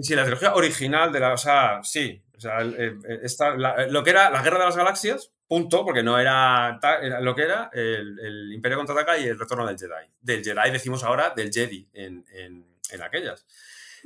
[0.00, 1.32] Sí, la trilogía original de la.
[1.32, 2.22] O sea, sí.
[2.36, 2.58] O sea,
[3.24, 6.78] esta- la- lo que era la Guerra de las Galaxias, punto, porque no era
[7.20, 10.06] lo que era el, el Imperio contraataca y el retorno del Jedi.
[10.20, 13.44] Del Jedi decimos ahora del Jedi en, en- en aquellas.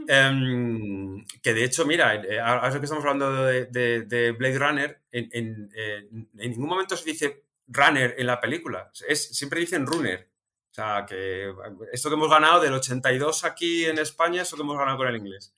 [0.08, 5.00] Em, que de hecho, mira, eh, ahora que estamos hablando de, de- de Blade Runner,
[5.12, 8.90] en, eh, en ningún momento se dice Runner en la película.
[9.08, 10.28] Es, siempre dicen Runner.
[10.70, 11.52] O sea, que
[11.92, 15.16] esto que hemos ganado del 82 aquí en España, eso que hemos ganado con el
[15.16, 15.54] inglés.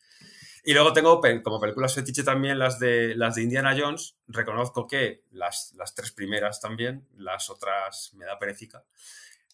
[0.62, 4.16] Y luego tengo como películas fetiche también las de, las de Indiana Jones.
[4.26, 8.84] Reconozco que las, las tres primeras también, las otras me da perecica.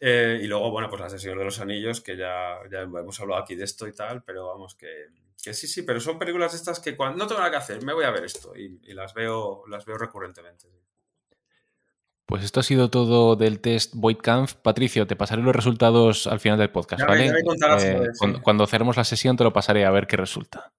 [0.04, 3.20] Eh, y luego, bueno, pues las de Señor de los Anillos, que ya, ya hemos
[3.20, 4.88] hablado aquí de esto y tal, pero vamos, que,
[5.40, 7.92] que sí, sí, pero son películas estas que cuando no tengo nada que hacer, me
[7.94, 10.66] voy a ver esto y, y las, veo, las veo recurrentemente.
[12.26, 14.54] Pues esto ha sido todo del test Voidkampf.
[14.54, 17.32] Patricio, te pasaré los resultados al final del podcast, Ya me- ¿vale?
[17.32, 18.08] me contarás, Eh,
[18.42, 20.72] cuando cerremos la sesión te lo pasaré a ver qué resulta.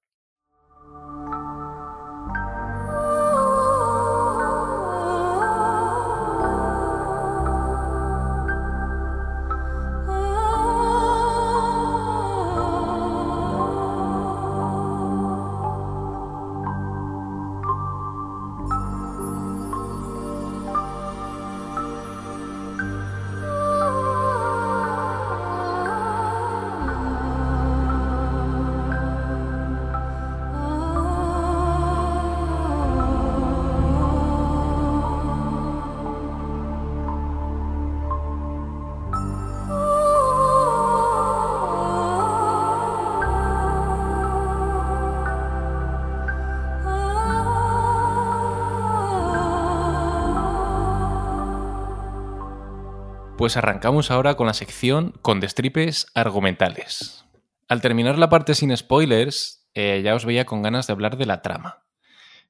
[53.44, 57.26] Pues arrancamos ahora con la sección con destripes argumentales.
[57.68, 61.26] Al terminar la parte sin spoilers, eh, ya os veía con ganas de hablar de
[61.26, 61.84] la trama.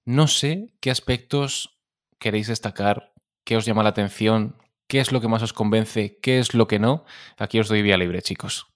[0.05, 1.79] No sé qué aspectos
[2.19, 3.11] queréis destacar,
[3.43, 6.67] qué os llama la atención, qué es lo que más os convence, qué es lo
[6.67, 7.05] que no.
[7.39, 8.67] Aquí os doy vía libre, chicos.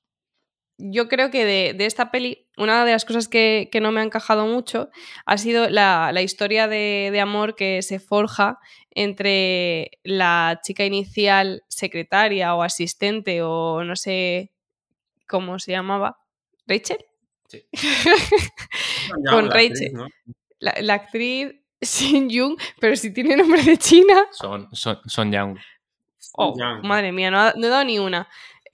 [0.79, 4.01] Yo creo que de, de esta peli, una de las cosas que, que no me
[4.01, 4.89] ha encajado mucho
[5.25, 8.59] ha sido la, la historia de, de amor que se forja
[8.91, 14.51] entre la chica inicial secretaria o asistente o no sé
[15.27, 16.17] cómo se llamaba.
[16.67, 16.99] ¿Rachel?
[17.47, 17.63] Sí.
[19.29, 19.71] Con la Rachel.
[19.71, 20.07] actriz, ¿no?
[20.59, 24.25] La, la actriz Shin Jung, pero si tiene nombre de China.
[24.31, 25.57] Son, son, son Young.
[26.39, 26.85] Oh, Yang.
[26.85, 28.27] madre mía, no, ha- no he dado ni una.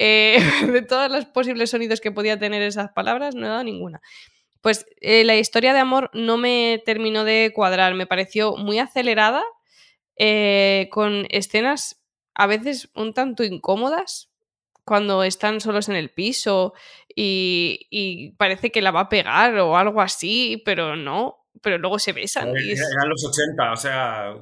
[0.06, 0.38] Eh,
[0.70, 4.02] de todos los posibles sonidos que podía tener esas palabras, no he dado ninguna.
[4.60, 9.42] Pues eh, la historia de amor no me terminó de cuadrar, me pareció muy acelerada,
[10.18, 12.04] eh, con escenas
[12.36, 14.30] a veces un tanto incómodas
[14.84, 16.74] cuando están solos en el piso
[17.16, 21.98] y, y parece que la va a pegar o algo así, pero no, pero luego
[21.98, 22.50] se besan.
[22.50, 24.36] Eran los 80, o sea...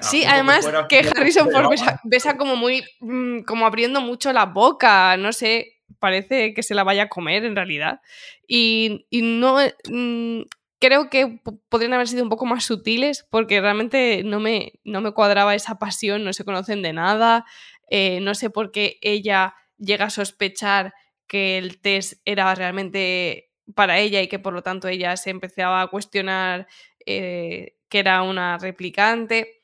[0.00, 1.70] Sí, además que, Harrison Ford
[2.02, 2.82] besa, como muy...
[3.00, 7.44] Mm, como abriendo mucho la boca, no sé, parece que se la vaya a comer
[7.44, 8.00] en realidad.
[8.48, 9.58] Y, no...
[9.88, 10.42] Mm,
[10.80, 15.12] creo que podrían haber sido un poco más sutiles porque realmente no me, no me
[15.12, 17.46] cuadraba esa pasión, no se conocen de nada,
[17.88, 20.92] eh, no sé por qué ella llega a sospechar
[21.26, 25.80] que el test era realmente para ella y que por lo tanto ella se empezaba
[25.82, 26.66] a cuestionar
[27.06, 29.60] eh, que era una replicante.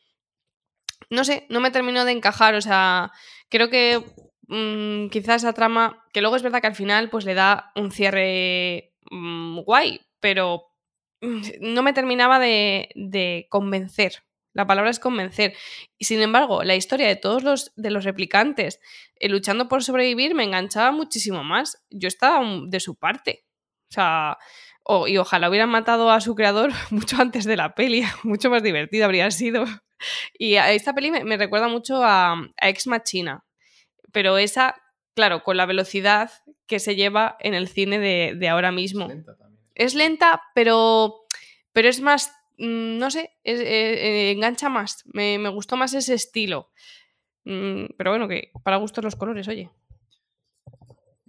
[1.11, 3.13] No sé, no me terminó de encajar, o sea,
[3.49, 4.05] creo que
[4.49, 7.91] mm, quizás esa trama, que luego es verdad que al final pues le da un
[7.91, 10.71] cierre mm, guay, pero
[11.61, 14.23] no me terminaba de, de, convencer.
[14.53, 15.55] La palabra es convencer.
[15.97, 18.81] Y sin embargo, la historia de todos los, de los replicantes
[19.17, 21.85] eh, luchando por sobrevivir me enganchaba muchísimo más.
[21.91, 23.45] Yo estaba de su parte.
[23.91, 24.39] O sea,
[25.07, 29.05] y ojalá hubieran matado a su creador mucho antes de la peli, mucho más divertida
[29.05, 29.65] habría sido.
[30.39, 33.45] Y esta peli me, recuerda mucho a, Ex Machina,
[34.13, 34.75] pero esa,
[35.15, 36.31] claro, con la velocidad
[36.67, 39.09] que se lleva en el cine de, ahora mismo.
[39.75, 41.27] Es lenta, pero,
[41.75, 46.15] pero es más, mm, no sé, eh, eh, engancha más, me, me, gustó más ese
[46.15, 46.71] estilo.
[47.45, 49.69] Mm, pero bueno, que para gustos los colores, oye.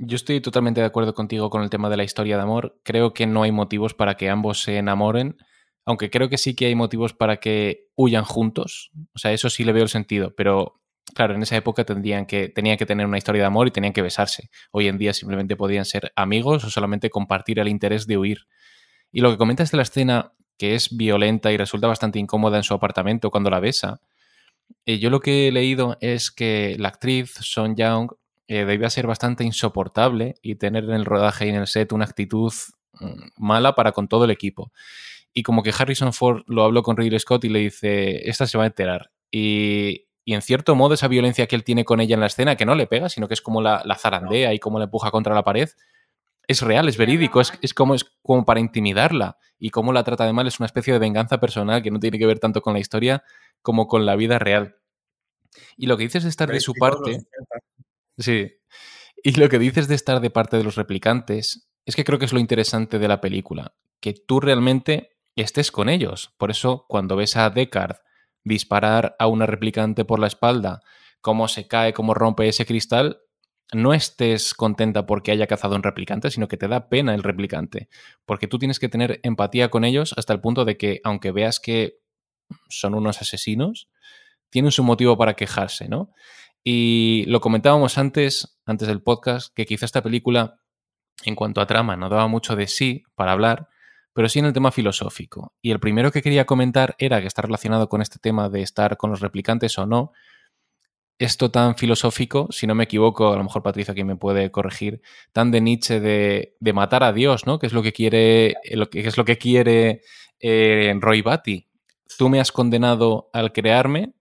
[0.03, 2.79] Yo estoy totalmente de acuerdo contigo con el tema de la historia de amor.
[2.81, 5.37] Creo que no hay motivos para que ambos se enamoren,
[5.85, 8.89] aunque creo que sí que hay motivos para que huyan juntos.
[9.13, 10.81] O sea, eso sí le veo el sentido, pero
[11.13, 13.93] claro, en esa época tendrían que, tenían que tener una historia de amor y tenían
[13.93, 14.49] que besarse.
[14.71, 18.47] Hoy en día simplemente podían ser amigos o solamente compartir el interés de huir.
[19.11, 22.63] Y lo que comentas de la escena, que es violenta y resulta bastante incómoda en
[22.63, 24.01] su apartamento cuando la besa,
[24.87, 28.09] eh, yo lo que he leído es que la actriz Son Young
[28.53, 32.03] eh, debía ser bastante insoportable y tener en el rodaje y en el set una
[32.03, 32.51] actitud
[32.99, 34.73] mm, mala para con todo el equipo.
[35.31, 38.57] Y como que Harrison Ford lo habló con Ridley Scott y le dice, esta se
[38.57, 39.09] va a enterar.
[39.31, 42.65] Y, en cierto modo esa violencia que él tiene con ella en la escena, que
[42.65, 45.43] no le pega, sino que es como la, zarandea y como la empuja contra la
[45.43, 45.69] pared,
[46.45, 49.37] es real, es verídico, es, es, como, es como para intimidarla.
[49.59, 52.19] Y cómo la trata de mal es una especie de venganza personal que no tiene
[52.19, 53.23] que ver tanto con la historia
[53.61, 54.75] como con la vida real.
[55.77, 57.21] Y lo que dices de estar de su parte...
[58.21, 58.53] Sí.
[59.23, 62.25] Y lo que dices de estar de parte de los replicantes es que creo que
[62.25, 66.33] es lo interesante de la película, que tú realmente estés con ellos.
[66.37, 67.97] Por eso, cuando ves a Deckard
[68.43, 70.81] disparar a una replicante por la espalda,
[71.21, 73.21] cómo se cae, cómo rompe ese cristal,
[73.73, 77.87] no estés contenta porque haya cazado un replicante, sino que te da pena el replicante.
[78.25, 81.59] Porque tú tienes que tener empatía con ellos hasta el punto de que, aunque veas
[81.59, 81.99] que
[82.69, 83.89] son unos asesinos,
[84.49, 86.11] tienen su motivo para quejarse, ¿no?
[86.63, 90.59] Y lo comentábamos antes, antes del podcast, que quizá esta película,
[91.23, 93.67] en cuanto a trama, no daba mucho de sí para hablar,
[94.13, 95.53] pero sí en el tema filosófico.
[95.61, 98.97] Y el primero que quería comentar era que está relacionado con este tema de estar
[98.97, 100.11] con los replicantes o no.
[101.17, 105.01] Esto tan filosófico, si no me equivoco, a lo mejor Patricia aquí me puede corregir,
[105.31, 107.59] tan de Nietzsche de, matar a Dios, ¿no?
[107.59, 110.01] Que es lo que quiere, lo que, es lo que quiere
[110.39, 111.67] eh, Roy Batty.
[112.17, 114.13] Tú me has condenado al crearme,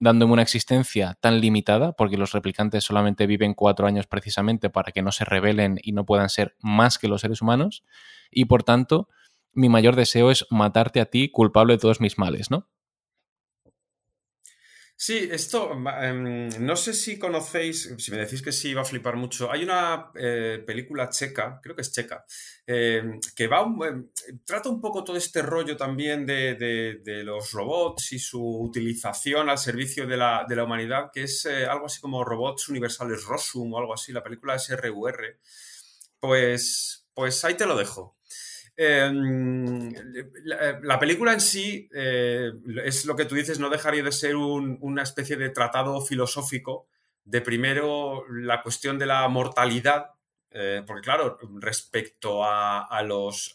[0.00, 5.02] dándome una existencia tan limitada, porque los replicantes solamente viven cuatro años precisamente para que
[5.02, 7.84] no se rebelen y no puedan ser más que los seres humanos,
[8.30, 9.08] y por tanto,
[9.52, 12.68] mi mayor deseo es matarte a ti, culpable de todos mis males, ¿no?
[15.00, 15.70] Sí, esto,
[16.02, 19.48] em, no sé si conocéis, si me decís que sí, va a flipar mucho.
[19.50, 22.24] Hay una eh, película checa, creo que es checa,
[22.66, 24.08] em, que va em,
[24.44, 30.04] trata un poco todo este rollo también de, los robots y su utilización al servicio
[30.04, 34.12] de la, humanidad, que es eh, algo así como Robots Universales Rosum o algo así,
[34.12, 35.38] la película es RUR.
[36.18, 38.17] Pues, pues ahí te lo dejo.
[38.80, 39.92] Em,
[40.44, 42.52] la, película en sí eh,
[42.84, 46.86] es lo que tú dices, no dejaría de ser una especie de tratado filosófico
[47.24, 50.12] de primero la cuestión de la mortalidad,
[50.52, 53.52] eh, porque claro, respecto a, los,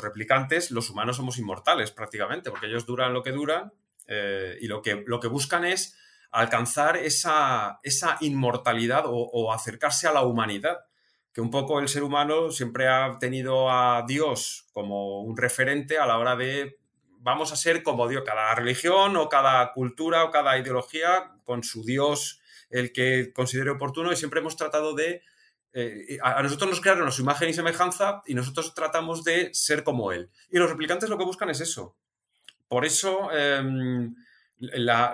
[0.00, 3.72] replicantes, los humanos somos inmortales prácticamente, porque ellos duran lo que duran
[4.06, 4.94] eh, y lo que,
[5.28, 5.98] buscan es
[6.30, 7.80] alcanzar esa
[8.20, 10.78] inmortalidad o acercarse a la humanidad
[11.34, 16.06] que un poco el ser humano siempre ha tenido a Dios como un referente a
[16.06, 16.78] la hora de
[17.18, 21.84] vamos a ser como Dios, cada religión o cada cultura o cada ideología con su
[21.84, 25.22] Dios el que considere oportuno y siempre hemos tratado de
[25.72, 30.12] eh, a, nosotros nos crearon su imagen y semejanza y nosotros tratamos de ser como
[30.12, 30.30] él.
[30.50, 31.96] Y los replicantes lo que buscan es eso.
[32.68, 34.14] Por eso em,
[34.58, 35.12] la,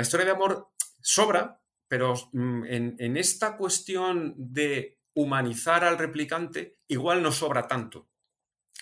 [0.00, 0.68] historia de amor
[1.00, 8.08] sobra, pero mm, en esta cuestión de humanizar al replicante igual no sobra tanto.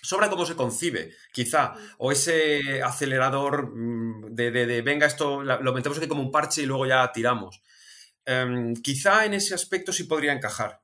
[0.03, 5.99] sobra cómo se concibe, quizá, o ese acelerador mm, de, de, venga, esto lo metemos
[5.99, 7.63] aquí como un parche y luego ya tiramos.
[8.25, 10.83] Em, quizá en ese aspecto sí podría encajar.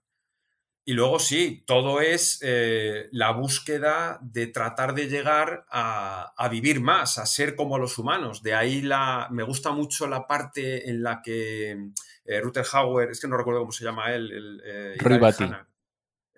[0.85, 7.19] Y luego sí, todo es eh, la búsqueda de tratar de llegar a, vivir más,
[7.19, 8.43] a ser como los humanos.
[8.43, 11.91] De ahí la, me gusta mucho la parte en la que
[12.29, 14.97] eh, Ruther Hauer, es que no recuerdo cómo se llama él, el, eh,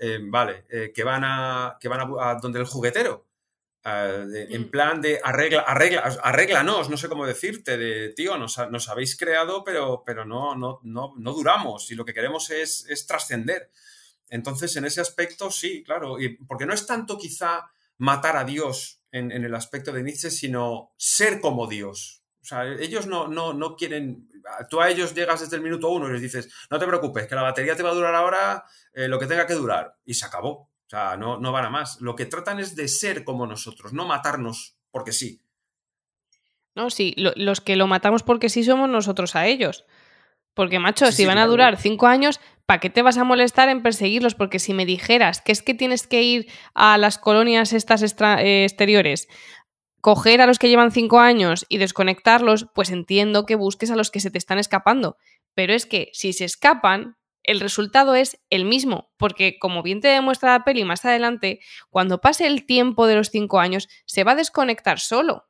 [0.03, 0.65] eh, vale,
[0.95, 3.27] que van, a, que van a, donde el juguetero.
[3.85, 4.71] en mm.
[4.71, 9.65] plan de arregla, arregla, arreglanos, no sé cómo decirte, de tío, nos, nos habéis creado,
[9.65, 13.71] pero, pero no, no, no, no duramos y lo que queremos es, es trascender.
[14.29, 17.69] Entonces, en ese aspecto, sí, claro, y porque no es tanto quizá
[17.99, 22.20] matar a Dios en, el aspecto de Nietzsche, sino ser como Dios.
[22.51, 24.29] Sea, ellos no, no, no quieren.
[24.69, 27.37] Tú a ellos llegas desde el minuto uno y les dices, no te preocupes, que
[27.37, 29.97] la batería te va a durar ahora eh, lo que tenga que durar.
[30.05, 30.51] Y se acabó.
[30.51, 32.01] O sea, no, no van a más.
[32.01, 35.45] Lo que tratan es de ser como nosotros, no matarnos porque sí.
[36.75, 39.85] No, sí, los que lo matamos porque sí somos nosotros a ellos.
[40.55, 43.83] Porque, macho, si van a durar cinco años, ¿para qué te vas a molestar en
[43.83, 44.35] perseguirlos?
[44.35, 48.65] Porque si me dijeras que es que tienes que ir a las colonias estas eh,
[48.65, 49.29] exteriores,
[50.01, 54.11] coger a los que llevan cinco años y desconectarlos, pues entiendo que busques a los
[54.11, 55.17] que se te están escapando.
[55.55, 60.09] Pero es que si se escapan, el resultado es el mismo, porque como bien te
[60.09, 64.33] demuestra la peli más adelante, cuando pase el tiempo de los cinco años, se va
[64.33, 65.47] a desconectar solo.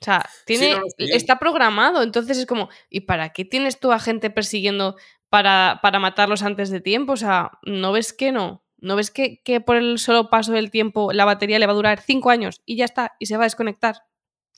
[0.00, 4.28] O sea, tiene, está programado, entonces es como, ¿y para qué tienes tú a gente
[4.28, 4.96] persiguiendo
[5.30, 7.14] para, para matarlos antes de tiempo?
[7.14, 8.63] O sea, ¿no ves que no?
[8.84, 12.02] ¿No ves que, por el solo paso del tiempo la batería le va a durar
[12.02, 14.02] cinco años y ya está, y se va a desconectar?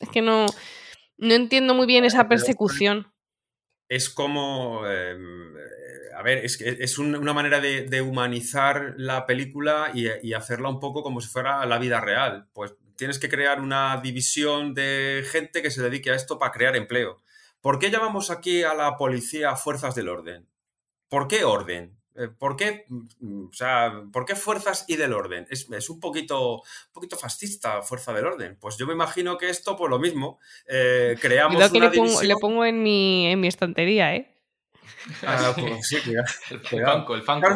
[0.01, 0.47] Es que no,
[1.17, 3.13] no entiendo muy bien esa persecución.
[3.89, 4.85] Es como...
[4.85, 5.55] Em,
[6.13, 11.05] a ver, es, es una manera de, humanizar la película y, y, hacerla un poco
[11.05, 12.49] como si fuera la vida real.
[12.53, 16.75] Pues tienes que crear una división de gente que se dedique a esto para crear
[16.75, 17.19] empleo.
[17.61, 20.49] ¿Por qué llamamos aquí a la policía fuerzas del orden?
[21.09, 21.96] ¿Por qué orden?
[22.19, 25.47] Eh, ¿Por qué, mm, o sea, ¿por qué fuerzas y del orden?
[25.51, 28.57] Es, un, poquito, un poquito fascista, fuerza del orden.
[28.59, 32.37] Pues yo me imagino que esto, por lo mismo, eh, creamos una le pongo, le
[32.37, 34.33] pongo en mi, en mi estantería, ¿eh?
[35.23, 35.97] Ah, pues sí,
[36.51, 37.49] El, fanco, el fanco.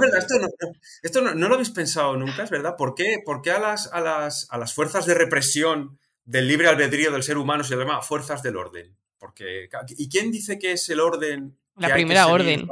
[1.02, 2.76] esto, no, lo habéis pensado nunca, es verdad.
[2.76, 6.68] ¿Por qué, por qué a, las, a, las, a, las, fuerzas de represión del libre
[6.68, 8.96] albedrío del ser humano se llama fuerzas del orden?
[9.18, 11.58] Porque, ¿Y quién dice que es el orden?
[11.76, 12.68] La primera orden.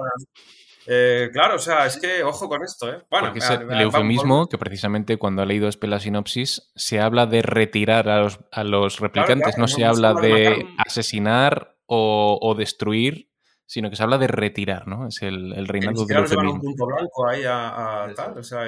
[0.91, 3.05] Eh, claro, o sea, es que ojo con esto, ¿eh?
[3.11, 8.09] Bueno, es el eufemismo que precisamente cuando ha leído la sinopsis se habla de retirar
[8.09, 13.29] a los, a los replicantes, no, se habla de asesinar o, o, destruir
[13.67, 15.09] sino que se habla de retirar, ¿no?
[15.09, 18.63] Es el, el reinado del un punto blanco ahí a, tal, o sea,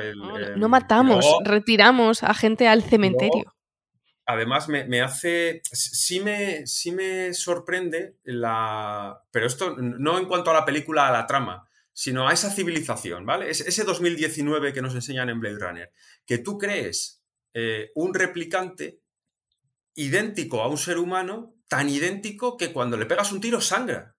[0.56, 3.54] no, matamos, retiramos a gente al cementerio.
[4.26, 10.54] además, me, hace, sí me, sí me sorprende la, pero esto no en cuanto a
[10.54, 11.66] la película, a la trama,
[12.00, 13.50] sino a esa civilización, ¿vale?
[13.50, 15.92] ese 2019 que nos enseñan en Blade Runner,
[16.24, 17.22] que tú crees
[17.52, 19.02] eh, un replicante
[19.96, 24.16] idéntico a un ser humano, tan idéntico que cuando le pegas un tiro sangra.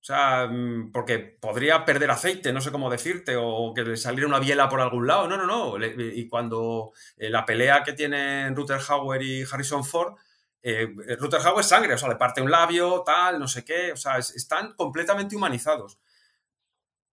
[0.00, 4.26] O sea, mm, porque podría perder aceite, no sé cómo decirte, o que le saliera
[4.26, 5.28] una biela por algún lado.
[5.28, 5.76] No, no, no.
[5.84, 10.14] Y cuando eh, la pelea que tienen Ruther Hauer y Harrison Ford,
[10.62, 13.92] eh, Ruther Hauer sangre, o sea, le parte un labio, tal, no sé qué.
[13.92, 15.98] O sea, están completamente humanizados.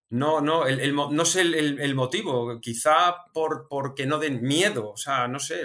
[0.08, 2.60] No, no, no sé el, motivo.
[2.60, 4.90] Quizá por, porque no den miedo.
[4.90, 5.62] O sea, no sé.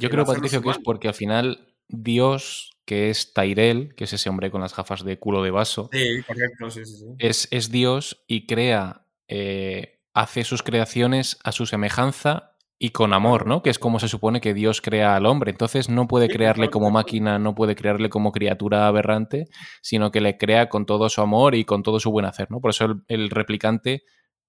[0.00, 4.28] Yo creo, Patricio, que es porque al final Dios que es Tyrell, que es ese
[4.28, 5.88] hombre con las gafas de culo de vaso.
[5.92, 11.66] Sí, correcto, sí, sí, Es, es, Dios y crea, eh, hace sus creaciones a su
[11.66, 12.51] semejanza
[12.84, 13.62] y con amor, ¿no?
[13.62, 15.52] Que es como se supone que Dios crea al hombre.
[15.52, 19.44] Entonces no puede crearle como máquina, no puede crearle como criatura aberrante,
[19.82, 22.60] sino que le crea con todo su amor y con todo su buen hacer, ¿no?
[22.60, 24.02] Por eso el replicante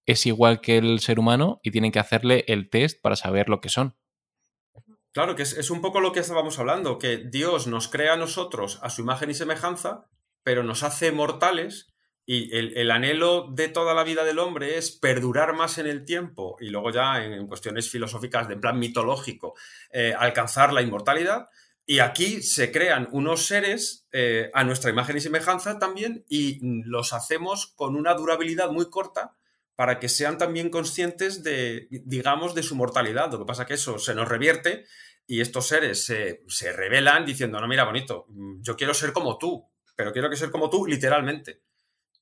[0.08, 3.62] es igual que el ser humano y tienen que hacerle el test para saber lo
[3.62, 3.96] que son.
[5.12, 8.80] Claro, que es, un poco lo que estábamos hablando, que Dios nos crea a nosotros
[8.82, 10.10] a su imagen y semejanza,
[10.42, 11.93] pero nos hace mortales
[12.26, 16.56] y el, anhelo de toda la vida del hombre es perdurar más en el tiempo
[16.62, 19.56] y luego ya en, cuestiones filosóficas de plan mitológico,
[19.92, 21.50] eh, alcanzar la inmortalidad.
[21.86, 27.12] Y aquí se crean unos seres eh, a nuestra imagen y semejanza también y los
[27.12, 29.36] hacemos con una durabilidad muy corta
[29.76, 33.32] para que sean también conscientes de, digamos, de su mortalidad.
[33.34, 34.86] Lo que pasa es que eso se nos revierte
[35.28, 38.28] y estos seres se, se revelan diciendo, no, mira, bonito,
[38.62, 39.68] yo quiero ser como tú,
[39.98, 41.64] pero quiero que ser como tú literalmente.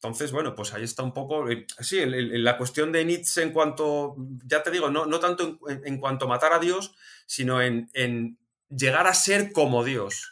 [0.04, 1.47] Entonces, bueno, pues ahí está un poco.
[1.47, 4.16] Eh, sí, la cuestión de Nietzsche en cuanto.
[4.47, 6.95] Ya te digo, no, no tanto en, cuanto matar a Dios,
[7.28, 10.30] sino en, en llegar a ser como Dios.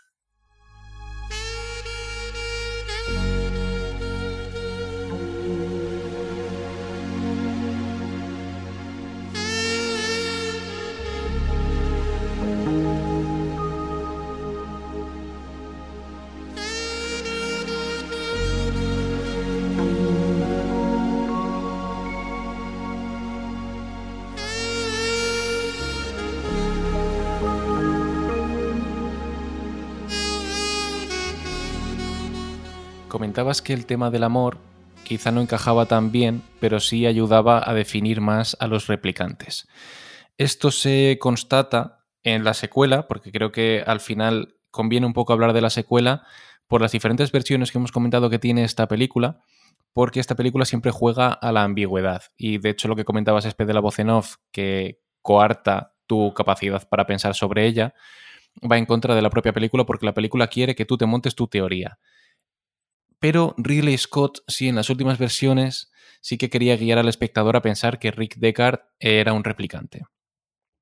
[33.39, 34.57] Comentabas que el tema del amor
[35.05, 39.65] quizá no encajaba tan bien, pero sí ayudaba a definir más a los replicantes.
[40.37, 45.53] Esto se constata en la secuela, porque creo que al final conviene un poco hablar
[45.53, 46.23] de la secuela
[46.67, 49.39] por las diferentes versiones que hemos comentado que tiene esta película,
[49.93, 52.23] porque esta película siempre juega a la ambigüedad.
[52.35, 56.33] Y de hecho lo que comentabas es de la voz en off, que coarta tu
[56.33, 57.93] capacidad para pensar sobre ella,
[58.69, 61.35] va en contra de la propia película porque la película quiere que tú te montes
[61.35, 61.99] tu teoría
[63.19, 65.91] pero Ridley Scott sí en las últimas versiones
[66.21, 70.03] sí que quería guiar al espectador a pensar que Rick Deckard era un replicante.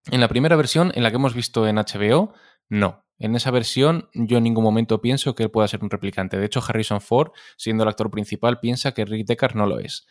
[0.09, 2.33] En la primera versión, en la que hemos visto en HBO,
[2.69, 3.03] no.
[3.19, 6.37] En esa versión yo en ningún momento pienso que él pueda ser un replicante.
[6.37, 10.05] De hecho, Harrison Ford, siendo el actor principal, piensa que Rick Deckard no lo es.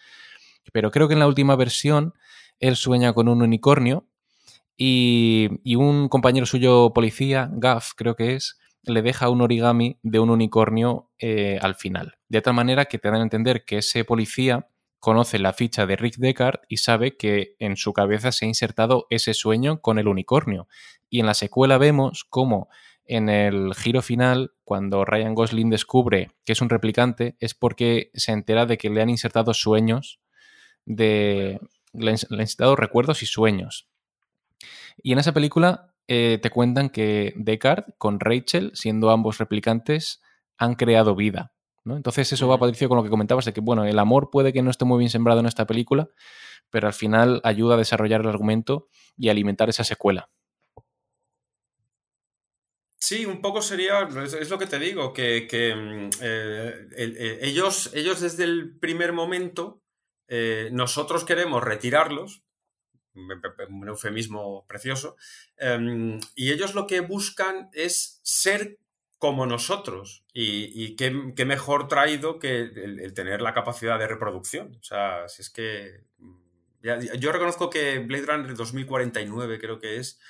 [0.73, 2.15] Pero creo que en la última versión
[2.59, 4.09] él sueña con un unicornio
[4.77, 10.21] y, y un compañero suyo policía, Gaff creo que es, le deja un origami de
[10.21, 12.19] un unicornio eh, al final.
[12.29, 14.69] De tal manera que te dan a entender que ese policía
[15.01, 19.07] conoce la ficha de Rick Deckard y sabe que en su cabeza se ha insertado
[19.11, 20.69] ese sueño con el unicornio.
[21.11, 22.69] Y en la secuela vemos cómo
[23.05, 28.33] en el giro final, cuando Ryan Gosling descubre que es un replicante, es porque se
[28.33, 30.21] entera de que le han insertado sueños
[30.85, 31.61] de.
[31.93, 33.89] Le han insertado recuerdos y sueños.
[35.03, 40.23] Y en esa película eh, te cuentan que Descartes con Rachel, siendo ambos replicantes,
[40.57, 41.53] han creado vida.
[41.85, 41.97] ¿no?
[41.97, 44.63] Entonces eso va, Patricio, con lo que comentabas de que, bueno, el amor puede que
[44.63, 46.09] no esté muy bien sembrado en esta película,
[46.71, 50.31] pero al final ayuda a desarrollar el argumento y alimentar esa secuela.
[52.99, 58.21] Sí, un poco sería, es, lo que te digo, que, mm, eh, eh, ellos, ellos
[58.21, 59.83] desde el primer momento,
[60.73, 62.46] nosotros queremos retirarlos,
[63.17, 65.17] un eufemismo precioso,
[65.57, 68.79] em, y ellos lo que buscan es ser
[69.19, 70.25] como nosotros.
[70.33, 71.11] Y, qué,
[71.45, 74.77] mejor traído que el, tener la capacidad de reproducción.
[74.79, 76.05] O sea, si es que.
[76.83, 80.21] yo reconozco que Blade Runner 2049, creo que es.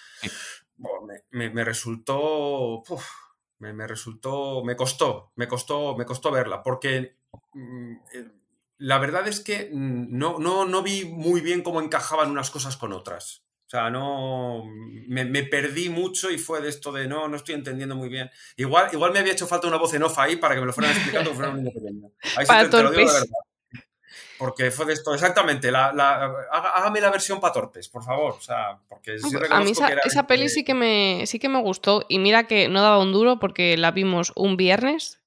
[1.30, 2.82] me, resultó.
[3.58, 4.62] me, resultó.
[4.64, 5.32] Me costó.
[5.36, 5.96] Me costó.
[5.96, 6.62] Me costó verla.
[6.62, 7.16] Porque.
[7.54, 8.30] Mm, eh,
[8.78, 12.76] la verdad es que mm, no, no, no vi muy bien cómo encajaban unas cosas
[12.76, 13.42] con otras.
[13.66, 14.64] O sea, no.
[15.08, 18.30] Me, perdí mucho y fue de esto de no, no estoy entendiendo muy bien.
[18.56, 20.72] Igual, igual me había hecho falta una voz en off ahí para que me lo
[20.72, 22.10] fueran explicando que fuera un niño pequeño.
[22.36, 23.26] Ahí sí te, lo digo de verdad.
[24.38, 25.72] Porque fue de esto, exactamente.
[25.72, 25.88] La,
[26.52, 28.34] hágame la versión para torpes, por favor.
[28.34, 29.16] O sea, porque
[29.50, 32.04] a mí esa, esa peli sí que, me, sí que me gustó.
[32.08, 35.20] Y mira que no daba un duro porque la vimos un viernes.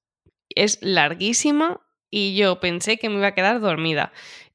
[0.48, 1.80] Es larguísima
[2.10, 4.12] y yo pensé que me iba a quedar dormida.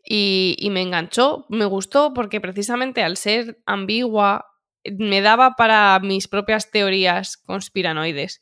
[0.07, 4.51] Y, me enganchó, me gustó porque precisamente al ser ambigua
[4.83, 8.41] me daba para mis propias teorías conspiranoides.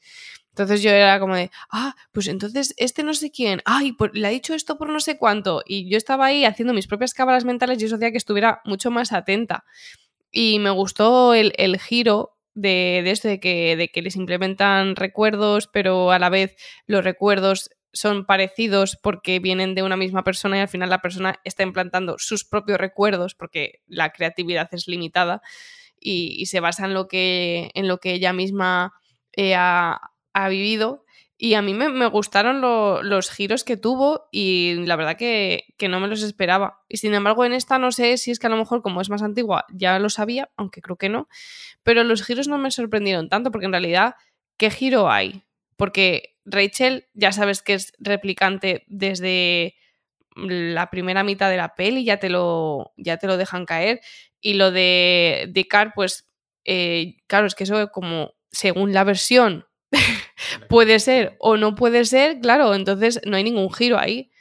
[0.50, 4.30] Entonces yo era como de, ah, pues entonces este no sé quién, ay, le ha
[4.30, 5.64] dicho esto por no sé cuánto.
[5.66, 8.92] Y yo estaba ahí haciendo mis propias cábalas mentales y eso hacía que estuviera mucho
[8.92, 9.64] más atenta.
[10.32, 16.12] Y me gustó el, giro de, de esto que, de que les implementan recuerdos, pero
[16.12, 16.56] a la vez
[16.88, 21.40] los recuerdos son parecidos porque vienen de una misma persona y al final la persona
[21.44, 25.42] está implantando sus propios recuerdos porque la creatividad es limitada
[26.04, 28.94] y, se basa en lo que, en lo que ella misma
[29.36, 30.00] eh, ha,
[30.50, 31.06] vivido.
[31.38, 36.00] Y a mí me, gustaron los giros que tuvo y la verdad que, que, no
[36.00, 36.82] me los esperaba.
[36.88, 39.10] Y sin embargo, en esta no sé si es que a lo mejor como es
[39.10, 41.28] más antigua ya lo sabía, aunque creo que no.
[41.84, 44.16] Pero los giros no me sorprendieron tanto porque en realidad,
[44.58, 45.44] ¿qué giro hay?
[45.76, 49.76] Porque Rachel ya sabes que es replicante desde
[50.36, 54.02] la primera mitad de la peli, ya te lo, ya te lo dejan caer.
[54.42, 56.30] Y lo de Descartes, pues,
[56.66, 59.66] eh, claro, es que eso como según la versión
[60.70, 64.32] puede ser o no puede ser, claro, entonces no hay ningún giro ahí.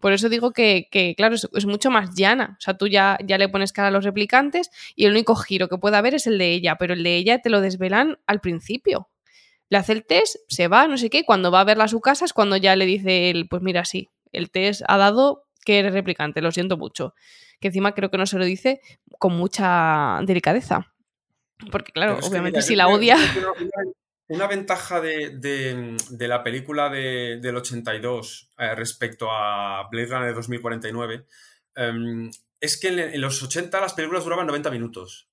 [0.00, 2.56] Por eso digo que, claro, es, mucho más llana.
[2.58, 5.68] O sea, tú ya, ya le pones cara a los replicantes y el único giro
[5.68, 8.40] que puede haber es el de ella, pero el de ella te lo desvelan al
[8.40, 9.08] principio
[9.70, 12.00] le hace el test, se va, no sé qué, cuando va a verla a su
[12.00, 15.78] casa es cuando ya le dice él, pues mira, sí, el test ha dado que
[15.78, 17.14] eres replicante, lo siento mucho.
[17.60, 18.80] Que encima creo que no se lo dice
[19.18, 20.94] con mucha delicadeza.
[21.70, 23.16] Porque claro, obviamente si la odia...
[24.28, 31.26] Una, ventaja de, la película del 82 eh, respecto a Blade Runner 2049
[31.74, 35.30] em, es que en, los 80 las películas duraban 90 minutos.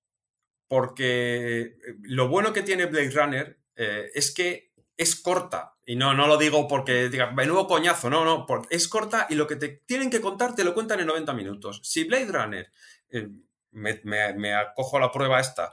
[0.68, 5.76] Porque eh, lo bueno que tiene Blade Runner eh, es que es corta.
[5.86, 9.45] Y no, no lo digo porque diga, menudo coñazo, no, no, es corta y lo
[9.45, 11.82] que te tienen que contar te lo cuentan en 90 minutos.
[11.84, 12.71] Si Blade Runner,
[13.09, 13.30] eh,
[13.71, 15.71] me, acojo a la prueba esta,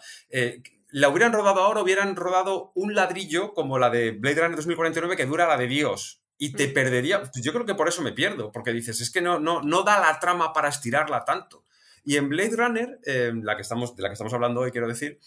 [0.90, 5.26] la hubieran rodado ahora, hubieran rodado un ladrillo como la de Blade Runner 2049 que
[5.26, 6.22] dura la de Dios.
[6.36, 6.74] Y te mm.
[6.74, 9.84] perdería, yo creo que por eso me pierdo, porque dices, es que no, no, no
[9.84, 11.64] da la trama para estirarla tanto.
[12.04, 12.98] Y en Blade Runner,
[13.42, 15.20] la que estamos, de la que estamos hablando hoy, quiero decir,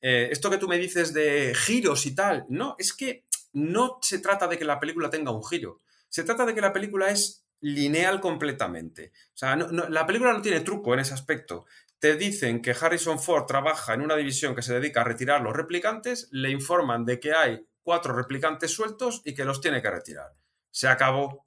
[0.00, 4.18] eh, esto que tú me dices de giros y tal, no, es que no se
[4.18, 7.44] trata de que la película tenga un giro, se trata de que la película es
[7.60, 9.12] lineal completamente.
[9.34, 11.66] O sea, la película no tiene truco en ese aspecto.
[11.98, 15.54] Te dicen que Harrison Ford trabaja en una división que se dedica a retirar los
[15.54, 20.32] replicantes, le informan de que hay cuatro replicantes sueltos y que los tiene que retirar.
[20.70, 21.46] Se acabó.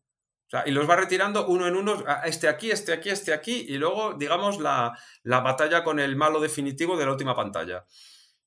[0.67, 4.13] y los va retirando uno en uno, este aquí, este aquí, este aquí, y luego,
[4.13, 7.85] digamos, la, la batalla con el malo definitivo de la última pantalla.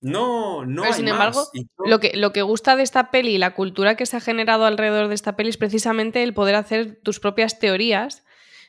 [0.01, 1.49] No, no Pero, sin embargo,
[1.85, 4.67] lo, que, lo que gusta de esta peli y la cultura que se ha generado
[4.67, 8.25] alrededor de esta peli es precisamente el poder hacer tus propias teorías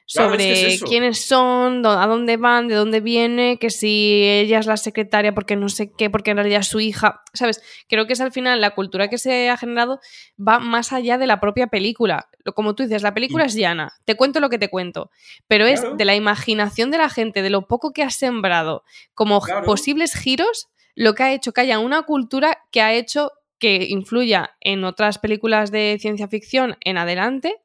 [0.10, 5.36] sobre quiénes son, a dónde van, de dónde viene, que si ella es la secretaria
[5.36, 7.62] porque no sé qué, porque en realidad es su hija, ¿sabes?
[7.90, 10.00] Creo que es al final la cultura que se ha generado
[10.40, 12.30] va más allá de la propia película.
[12.56, 15.12] Como tú dices, la película es llana, te cuento lo que te cuento,
[15.50, 19.42] pero es de la imaginación de la gente, de lo poco que has sembrado como
[19.66, 24.58] posibles giros lo que ha hecho que haya una cultura que ha hecho que influya
[24.60, 27.62] en otras películas de ciencia ficción en adelante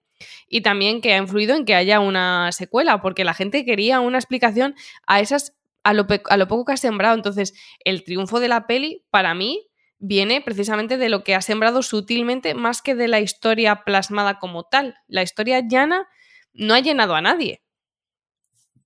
[0.48, 4.18] y también que ha influido en que haya una secuela, porque la gente quería una
[4.18, 4.74] explicación
[5.06, 6.06] a esas a lo,
[6.36, 7.14] lo poco que ha sembrado.
[7.14, 7.54] Entonces,
[7.84, 9.66] el triunfo de la peli, para mí,
[9.98, 14.64] viene precisamente de lo que ha sembrado sutilmente más que de la historia plasmada como
[14.64, 14.96] tal.
[15.08, 16.06] La historia llana
[16.52, 17.62] no ha llenado a nadie.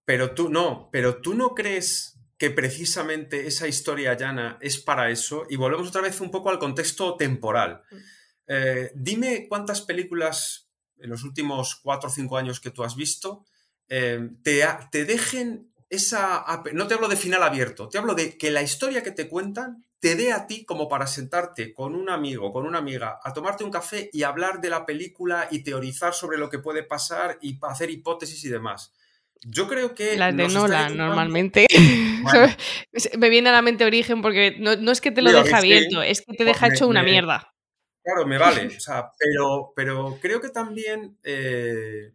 [0.04, 5.46] Pero tú no, pero tú no crees que precisamente esa historia llana es para eso
[5.48, 7.82] y volvemos otra vez un poco al contexto temporal.
[7.90, 7.96] Mm.
[8.48, 10.68] Eh, dime cuántas películas
[10.98, 13.44] en los últimos cuatro o cinco años que tú has visto
[13.88, 16.44] eh, te, te, dejen esa...
[16.72, 19.84] No te hablo de final abierto, te hablo de que la historia que te cuentan
[20.00, 23.64] te dé a ti como para sentarte con un amigo, con una amiga, a tomarte
[23.64, 27.58] un café y hablar de la película y teorizar sobre lo que puede pasar y
[27.62, 28.92] hacer hipótesis y demás.
[29.48, 30.16] Yo creo que.
[30.16, 31.66] Las de Nolan, normalmente.
[33.18, 36.22] Me viene a la mente Origen porque no, es que te lo deja abierto, es
[36.22, 37.54] que te deja hecho una mierda.
[38.02, 38.66] Claro, me vale.
[38.76, 41.18] O sea, pero, pero creo que también.
[41.22, 42.12] Eh,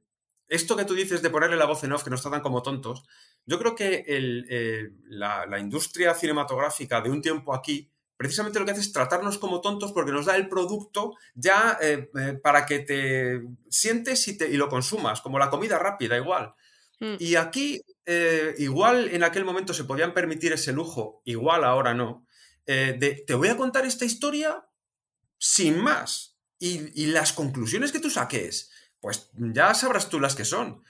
[0.49, 3.05] esto que tú dices de ponerle la voz en off, que nos tratan como tontos,
[3.45, 8.82] yo creo que eh, la, industria cinematográfica de un tiempo aquí precisamente lo que hace
[8.82, 12.09] es tratarnos como tontos porque nos da el producto ya eh,
[12.43, 16.53] para que te sientes y, te, y, lo consumas, como la comida rápida igual.
[17.01, 17.15] Mm.
[17.19, 22.25] Y aquí, eh, igual en aquel momento se podían permitir ese lujo, igual ahora no,
[22.67, 24.65] eh, de te voy a contar esta historia
[25.37, 26.37] sin más.
[26.59, 30.83] Y, y, las conclusiones que tú saques, pues ya sabrás tú las que son.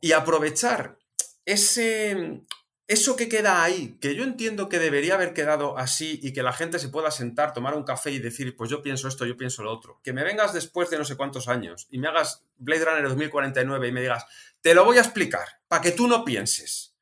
[0.00, 0.98] Y aprovechar
[1.44, 2.42] ese,
[2.88, 6.52] eso que queda ahí, que yo entiendo que debería haber quedado así y que la
[6.52, 9.64] gente se pueda sentar, tomar un café y decir, pues yo pienso esto, yo pienso
[9.64, 10.00] lo otro.
[10.04, 13.88] Que me vengas después de no sé cuántos años y me hagas Blade Runner 2049
[13.88, 14.24] y me digas,
[14.60, 16.94] te lo voy a explicar, para que tú no pienses.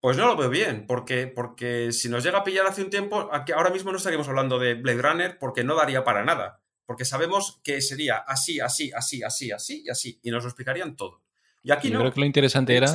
[0.00, 3.30] Pues no lo veo bien, porque, porque si nos llega a pillar hace un tiempo,
[3.54, 6.62] ahora mismo no estaríamos hablando de Blade Runner porque no daría para nada.
[6.84, 10.20] Porque sabemos que sería así, así, así, así, así y así.
[10.22, 11.22] Y nos lo explicarían todo.
[11.62, 12.94] Y aquí Yo creo que lo interesante era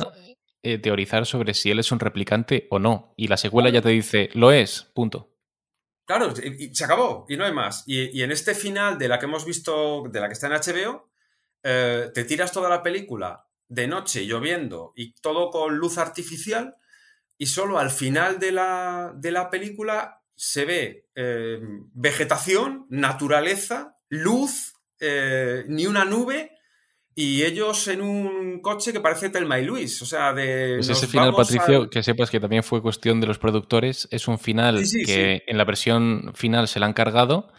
[0.64, 3.14] eh, teorizar sobre si él es un replicante o no.
[3.16, 5.36] Y la secuela ya te dice, lo es, punto.
[6.04, 7.82] Claro, y se acabó, y no hay más.
[7.86, 11.10] Y, en este final de la que hemos visto, de la que está en HBO,
[11.64, 16.76] eh, te tiras toda la película de noche, lloviendo, y todo con luz artificial,
[17.36, 21.58] y solo al final de la, de la película se ve eh,
[21.92, 24.74] vegetación, naturaleza, luz,
[25.66, 26.52] ni una nube,
[27.14, 30.76] y ellos en un coche que parece Telma y Luis, o sea, de...
[30.76, 34.38] Pues ese final, Patricio, que sepas que también fue cuestión de los productores, es un
[34.38, 37.52] final que en la versión final se la han cargado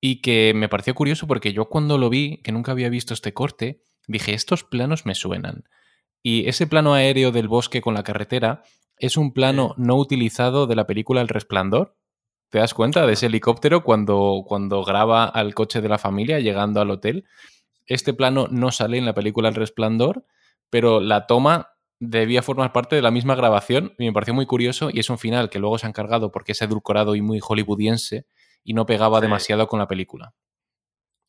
[0.00, 3.34] y que me pareció curioso porque yo cuando lo vi, que nunca había visto este
[3.34, 5.64] corte, dije, estos planos me suenan.
[6.22, 8.62] Y ese plano aéreo del bosque con la carretera
[8.98, 11.96] es un plano no utilizado de la película El Resplandor.
[12.50, 16.80] ¿Te das cuenta de ese helicóptero cuando, cuando graba al coche de la familia llegando
[16.80, 17.24] al hotel?
[17.86, 20.24] Este plano no sale en la película El Resplandor,
[20.70, 24.90] pero la toma debía formar parte de la misma grabación y me pareció muy curioso
[24.92, 28.26] y es un final que luego se ha encargado porque es edulcorado y muy hollywoodiense
[28.64, 30.34] y no pegaba demasiado con la película.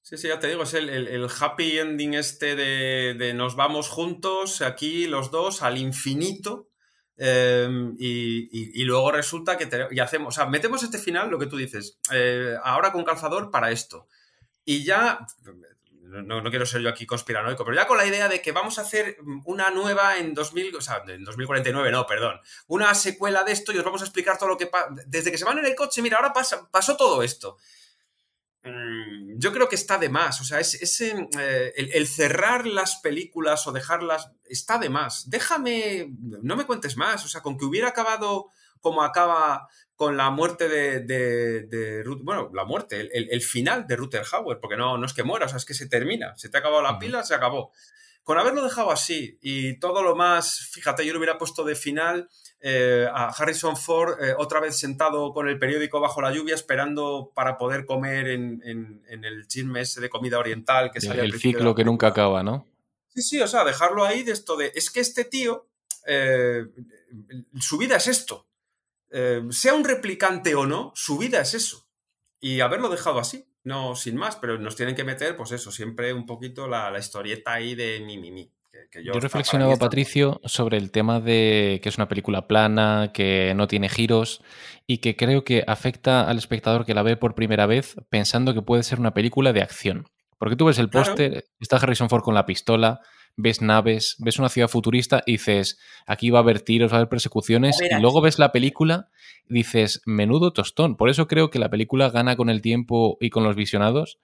[0.02, 5.06] Sí, sí, ya te digo, es el, happy ending este de, nos vamos juntos aquí
[5.06, 6.70] los dos al infinito
[7.16, 11.56] em, y, luego resulta que y hacemos, o sea, metemos este final, lo que tú
[11.56, 14.08] dices, eh, ahora con calzador para esto.
[14.66, 15.20] Y ya,
[16.22, 18.78] no, no, quiero ser yo aquí conspiranoico, pero ya con la idea de que vamos
[18.78, 23.54] a hacer una nueva en 2000, o sea, en 2049, no, perdón, una secuela de
[23.54, 24.90] esto y os vamos a explicar todo lo que pasa.
[25.08, 27.58] Desde que se van en el coche, mira, ahora pasa, pasó todo esto.
[28.64, 33.68] Mm, yo creo que está de más, o sea, es, eh, el, cerrar las películas
[33.68, 35.30] o dejarlas está de más.
[35.30, 38.50] Déjame, no me cuentes más, o sea, con que hubiera acabado
[38.80, 44.60] como acaba con la muerte de, de, bueno, la muerte, el, final de Ruther Hauer,
[44.60, 46.60] porque no, no es que muera, o sea, es que se termina, se te ha
[46.60, 47.72] acabado la pila, se acabó.
[48.24, 52.30] Con haberlo dejado así y todo lo más, fíjate, yo lo hubiera puesto de final
[52.62, 57.34] eh, a Harrison Ford eh, otra vez sentado con el periódico bajo la lluvia esperando
[57.36, 61.84] para poder comer en, el chisme ese de comida oriental que sale El ciclo que
[61.84, 62.66] nunca acaba, ¿no?
[63.14, 65.68] Sí, sí, o sea, dejarlo ahí de esto de, es que este tío,
[66.08, 66.66] eh,
[67.60, 68.48] su vida es esto.
[69.16, 71.88] Eh, sea un replicante o no, su vida es eso.
[72.42, 76.14] Y haberlo dejado así, no sin más, pero nos tienen que meter, pues eso, siempre
[76.14, 78.52] un poquito la, historieta ahí de mi, mi, mi.
[79.04, 83.88] yo, reflexionaba, Patricio, sobre el tema de que es una película plana, que no tiene
[83.88, 84.42] giros
[84.88, 88.64] y que creo que afecta al espectador que la ve por primera vez pensando que
[88.64, 90.08] puede ser una película de acción.
[90.40, 93.00] Porque tú ves el póster, está Harrison Ford con la pistola,
[93.36, 97.00] ves naves, ves una ciudad futurista y dices, aquí va a haber tiros, va a
[97.00, 99.10] haber persecuciones, y luego ves la película
[99.50, 100.96] y dices, menudo tostón.
[100.96, 104.20] Por eso creo que la película gana con el tiempo y con los visionados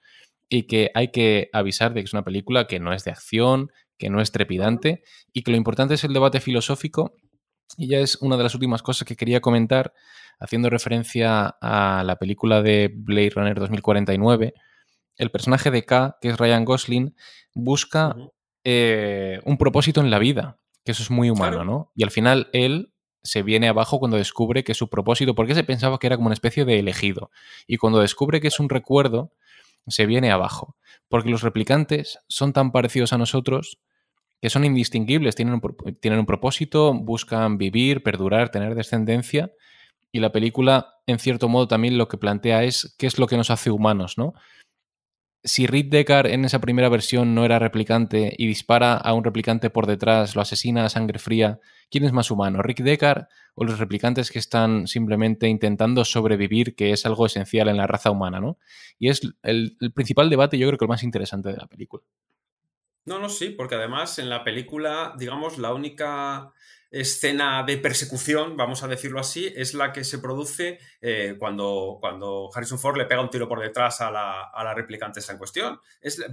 [0.48, 3.70] y que hay que avisar de que es una película que no es de acción,
[3.98, 5.02] que no es trepidante
[5.32, 7.14] y que lo importante es el debate filosófico.
[7.76, 9.92] Y ya es una de las últimas cosas que quería comentar,
[10.40, 14.54] haciendo referencia a la película de Blade Runner 2049.
[15.16, 17.14] El personaje de K, que es Ryan Gosling,
[17.54, 18.16] busca
[18.64, 21.92] eh, un propósito en la vida, que eso es muy humano, ¿no?
[21.94, 22.92] Y al final él
[23.22, 26.34] se viene abajo cuando descubre que su propósito, porque se pensaba que era como una
[26.34, 27.30] especie de elegido,
[27.66, 29.32] y cuando descubre que es un recuerdo,
[29.86, 30.76] se viene abajo,
[31.08, 33.78] porque los replicantes son tan parecidos a nosotros
[34.40, 39.52] que son indistinguibles, tienen un, tienen un propósito, buscan vivir, perdurar, tener descendencia,
[40.12, 43.36] y la película, en cierto modo, también lo que plantea es qué es lo que
[43.36, 44.34] nos hace humanos, ¿no?
[45.42, 49.70] Si Rick Deckard en esa primera versión no era replicante y dispara a un replicante
[49.70, 51.60] por detrás, lo asesina a sangre fría,
[51.90, 52.62] ¿quién es más humano?
[52.62, 57.78] ¿Rick Deckard o los replicantes que están simplemente intentando sobrevivir, que es algo esencial en
[57.78, 58.58] la raza humana, ¿no?
[58.98, 62.02] Y es el, el principal debate, yo creo que el más interesante de la película.
[63.06, 66.52] No, no, sí, porque además en la película, digamos, la única
[66.90, 72.50] escena de persecución, vamos a decirlo así, es la que se produce eh, cuando, cuando
[72.52, 75.80] Harrison Ford le pega un tiro por detrás a la, a la replicante en cuestión.
[76.00, 76.24] Es,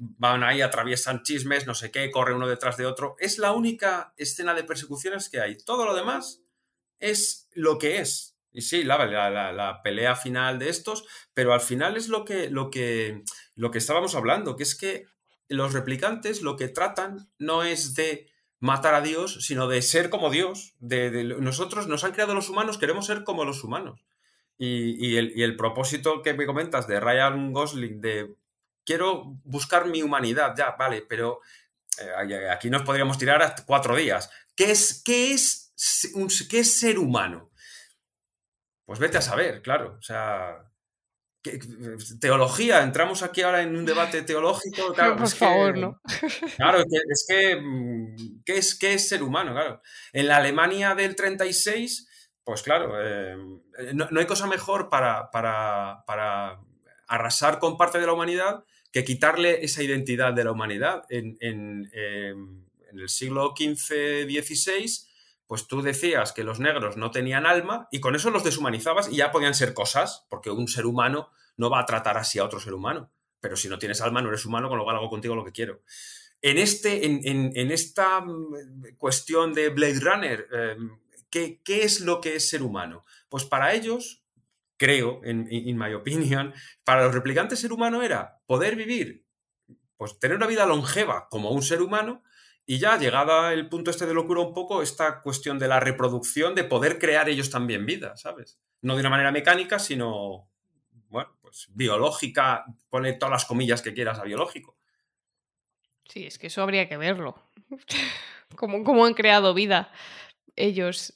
[0.00, 3.16] van ahí, atraviesan chismes, no sé qué, corre uno detrás de otro.
[3.18, 5.56] Es la única escena de persecuciones que hay.
[5.56, 6.42] Todo lo demás
[6.98, 8.36] es lo que es.
[8.52, 12.50] Y sí, la, la, la, pelea final de estos, pero al final es lo que,
[12.50, 13.22] lo, que,
[13.54, 15.06] lo que estábamos hablando, que es que
[15.48, 18.31] los replicantes lo que tratan no es de
[18.62, 20.76] matar a Dios, sino de ser como Dios.
[20.78, 24.04] De, nosotros nos han creado los humanos, queremos ser como los humanos.
[24.56, 28.36] Y, el, propósito que me comentas de Ryan Gosling, de
[28.86, 31.40] quiero buscar mi humanidad, ya, vale, pero
[31.98, 34.30] eh, aquí nos podríamos tirar hasta cuatro días.
[34.54, 35.74] ¿Qué es, qué, es,
[36.48, 37.50] ¿Qué es ser humano?
[38.84, 39.96] Pues vete a saber, claro.
[39.98, 40.71] O sea,
[42.20, 44.92] teología, entramos aquí ahora en un debate teológico.
[44.94, 46.00] Claro, por favor, ¿no?
[46.56, 49.52] Claro, es que, mm, ¿qué es, ¿qué es ser humano?
[49.52, 49.82] Claro.
[50.12, 52.08] En la Alemania del 36,
[52.44, 53.36] pues claro, eh,
[53.94, 56.60] no, hay cosa mejor para, para, para,
[57.08, 61.02] arrasar con parte de la humanidad que quitarle esa identidad de la humanidad.
[61.10, 65.06] En, en, em, en el siglo XV-XVI,
[65.52, 69.16] pues tú decías que los negros no tenían alma y con eso los deshumanizabas y
[69.16, 71.28] ya podían ser cosas, porque un ser humano
[71.58, 73.12] no va a tratar así a otro ser humano.
[73.38, 75.52] Pero si no tienes alma, no eres humano, con lo cual hago contigo lo que
[75.52, 75.82] quiero.
[76.40, 80.98] En, este, en, esta mm, cuestión de Blade Runner, em,
[81.28, 83.04] ¿qué, es lo que es ser humano?
[83.28, 84.24] Pues para ellos,
[84.78, 89.26] creo, en my opinion, para los replicantes ser humano era poder vivir,
[89.98, 92.22] pues tener una vida longeva como un ser humano,
[92.66, 96.54] y ya llegada el punto este de locura un poco, esta cuestión de la reproducción,
[96.54, 98.58] de poder crear ellos también vida, ¿sabes?
[98.80, 100.48] No de una manera mecánica, sino,
[101.08, 104.76] bueno, pues biológica, pone todas las comillas que quieras a biológico.
[106.08, 107.36] Sí, es que eso habría que verlo.
[108.56, 109.90] ¿Cómo, cómo han creado vida
[110.56, 111.14] ellos?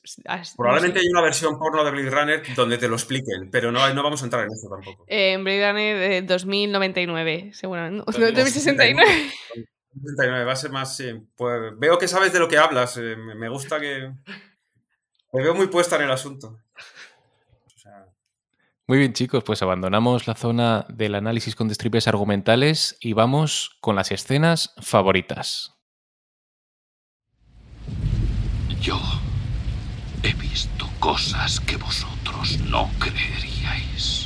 [0.56, 4.02] Probablemente hay una versión porno de Blade Runner donde te lo expliquen, pero no, no
[4.02, 5.04] vamos a entrar en eso tampoco.
[5.06, 8.04] Eh, en Blade Runner de 2099, seguramente.
[8.06, 9.04] 2069.
[9.04, 9.66] 2069,
[10.18, 11.12] va a ser más, sí.
[11.36, 12.96] Pues veo que sabes de lo que hablas.
[12.96, 14.12] Eh, me gusta que...
[15.32, 16.58] Me veo muy puesta en el asunto.
[18.88, 23.96] Muy bien, chicos, pues abandonamos la zona del análisis con destripes argumentales y vamos con
[23.96, 25.74] las escenas favoritas.
[28.80, 29.00] Yo
[30.22, 34.25] he visto cosas que vosotros no creeríais.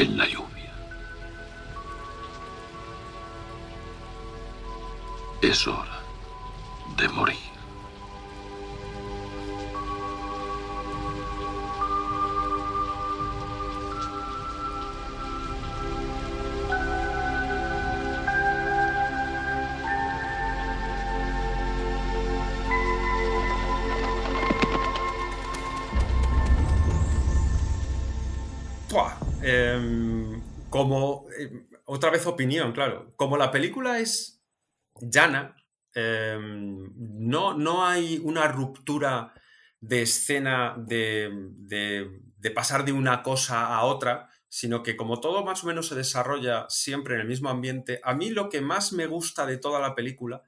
[0.00, 0.72] en la lluvia.
[5.42, 6.00] Es hora
[6.96, 7.49] de morir.
[30.82, 33.12] Como em, otra vez opinión, claro.
[33.16, 34.42] Como la película es
[35.00, 35.56] llana,
[35.94, 39.34] Em, no, no hay una ruptura
[39.80, 41.30] de escena de,
[42.54, 46.66] pasar de una cosa a otra, sino que como todo más o menos se desarrolla
[46.68, 49.94] siempre en el mismo ambiente, a mí lo que más me gusta de toda la
[49.94, 50.42] película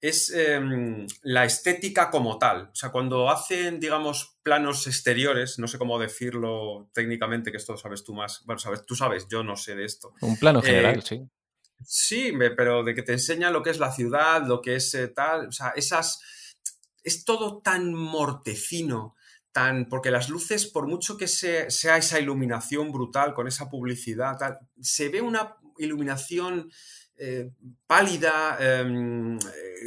[0.00, 2.70] es em, la estética como tal.
[2.72, 8.04] O sea, cuando hacen, digamos, planos exteriores, no sé cómo decirlo técnicamente, que esto sabes
[8.04, 10.12] tú más, bueno, sabes, tú sabes, yo no sé de esto.
[10.20, 11.28] Un plano general, eh, sí.
[11.84, 15.08] Sí, pero de que te enseña lo que es la ciudad, lo que es eh,
[15.08, 16.20] tal, o sea, esas...
[17.02, 19.14] Es todo tan mortecino,
[19.52, 19.88] tan...
[19.88, 25.08] Porque las luces, por mucho que sea esa iluminación brutal con esa publicidad, tal, se
[25.08, 26.70] ve una iluminación
[27.18, 27.50] eh,
[27.86, 29.38] pálida, em,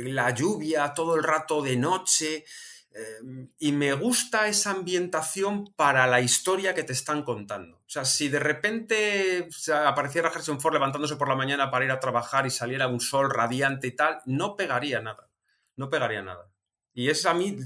[0.05, 2.45] la lluvia todo el rato de noche,
[2.91, 7.77] Em, y me gusta esa ambientación para la historia que te están contando.
[7.77, 9.47] O sea, si de repente
[9.86, 13.30] apareciera Harrison Ford levantándose por la mañana para ir a trabajar y saliera un sol
[13.30, 15.30] radiante y tal, no pegaría nada.
[15.75, 16.49] No pegaría nada.
[16.93, 17.57] Y es a mí,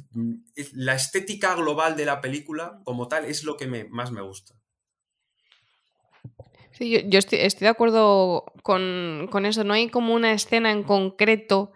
[0.74, 4.56] la estética global de la película como tal es lo que más me gusta.
[6.74, 9.64] Sí, yo, estoy, de acuerdo con, con, eso.
[9.64, 11.72] No hay como una escena en concreto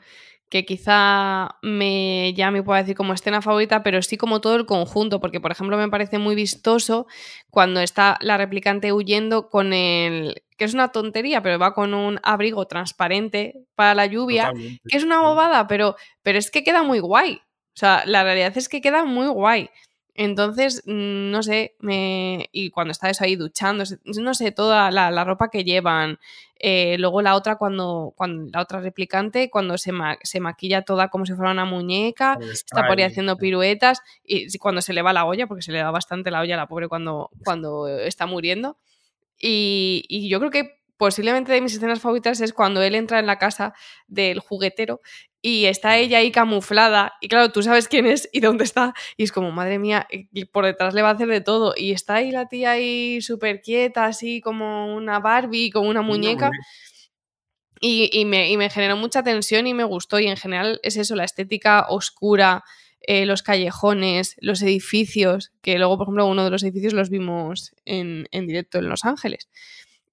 [0.50, 4.66] que quizá me ya me pueda decir como escena favorita, pero sí como todo el
[4.66, 7.06] conjunto, porque por ejemplo me parece muy vistoso
[7.50, 12.20] cuando está la replicante huyendo con el que es una tontería, pero va con un
[12.24, 14.52] abrigo transparente para la lluvia,
[14.88, 17.36] que es una bobada, pero, pero es que queda muy guay.
[17.36, 19.70] O sea, la realidad es que queda muy guay.
[20.20, 22.50] Entonces, mm, no sé, me...
[22.52, 26.18] y cuando está eso ahí duchando, no sé, toda la, ropa que llevan.
[26.60, 29.92] Eh, luego la otra, cuando, cuando la otra replicante, cuando se,
[30.24, 34.82] se maquilla toda como si fuera una muñeca, está por ahí haciendo piruetas, y cuando
[34.82, 36.88] se le va la olla, porque se le da bastante la olla a la pobre
[36.88, 38.80] cuando, cuando está muriendo.
[39.40, 43.28] Y, y yo creo que posiblemente de mis escenas favoritas es cuando él entra en
[43.28, 43.76] la casa
[44.08, 45.00] del juguetero
[45.42, 49.24] y está ella ahí camuflada y claro, tú sabes quién es y dónde está y
[49.24, 52.16] es como, madre mía, y por detrás le va a hacer de todo y está
[52.16, 56.52] ahí la tía ahí súper quieta, así como una Barbie, como una muñeca.
[57.80, 61.86] Y, me, generó mucha tensión y me gustó y en general es eso, la estética
[61.90, 62.64] oscura,
[63.02, 67.76] eh, los callejones, los edificios, que luego, por ejemplo, uno de los edificios los vimos
[67.86, 69.48] en, en directo en Los Ángeles.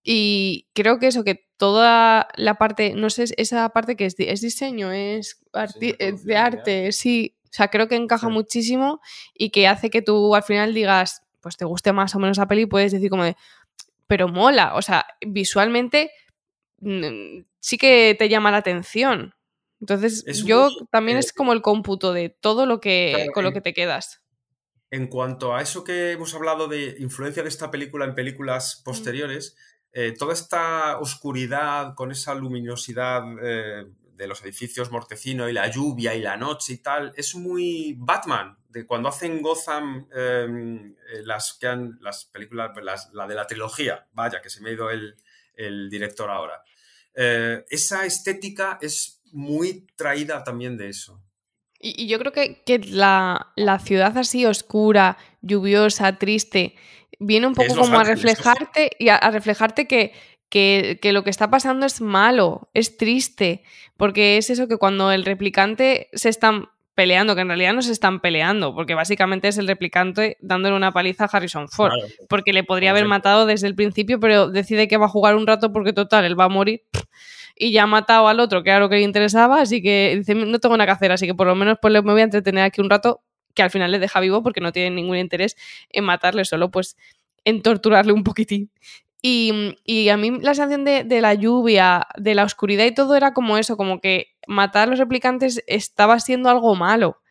[0.07, 4.43] Y creo que eso, que toda la parte, no sé, esa parte que es, es
[4.43, 5.41] diseño, es,
[5.81, 7.37] eh, de arte, sí.
[7.45, 9.01] O sea, creo que encaja muchísimo
[9.33, 12.47] y que hace que tú al final digas, pues te guste más o menos la
[12.47, 13.37] peli y puedes decir como de,
[14.07, 14.75] pero mola.
[14.75, 16.11] O sea, visualmente
[16.81, 19.35] mm, sí que te llama la atención.
[19.81, 23.75] Entonces, yo también es como el cómputo de todo lo que, con lo que te
[23.75, 24.23] quedas.
[24.91, 29.57] En cuanto a eso que hemos hablado de influencia de esta película en películas posteriores,
[29.97, 33.87] eh, toda esta oscuridad con esa luminosidad eh,
[34.17, 38.59] de los edificios mortecino y la lluvia y la noche y tal, es muy Batman,
[38.71, 42.73] de cuando hacen Gotham eh, las, que han, las películas,
[43.13, 45.15] la de la trilogía, vaya, que se me ha ido el,
[45.89, 46.65] director ahora.
[47.15, 51.23] Esa estética es muy traída también de eso.
[51.79, 56.75] Y, yo creo que, que la, la, ciudad así oscura, lluviosa, triste,
[57.19, 60.13] viene un poco como a reflejarte y a reflejarte que
[60.55, 63.65] que, lo que está pasando es malo, es triste,
[63.97, 67.91] porque es eso que cuando el replicante se están peleando, que en realidad no se
[67.91, 71.93] están peleando, porque básicamente es el replicante dándole una paliza a Harrison Ford,
[72.29, 75.47] porque le podría haber matado desde el principio, pero decide que va a jugar un
[75.47, 76.83] rato porque total, él va a morir
[77.57, 80.37] y ya ha matado al otro, que era lo que le interesaba, así que dice,
[80.37, 82.63] no tengo nada que hacer, así que por lo menos pues me voy a entretener
[82.63, 83.23] aquí un rato,
[83.55, 85.57] que al final le deja vivo porque no tiene ningún interés
[85.91, 86.97] en matarle, solo pues
[87.45, 88.71] en torturarle un poquitín.
[89.27, 93.57] Y, a mí la sensación de, la lluvia, de la oscuridad y todo era como
[93.57, 97.23] eso, como que matar a los replicantes estaba siendo algo malo.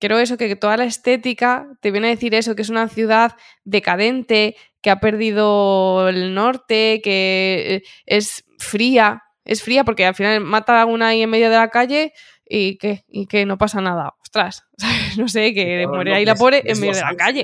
[0.00, 3.36] Creo eso, que toda la estética te viene a decir eso, que es una ciudad
[3.64, 9.22] decadente, que ha perdido el norte, que eh, es fría.
[9.46, 12.12] Es fría porque al final mata a una ahí en medio de la calle
[12.46, 14.14] y que, y que no pasa nada.
[14.34, 14.64] Ostras,
[15.16, 17.42] no sé, que muere ahí la pobre en medio de la calle.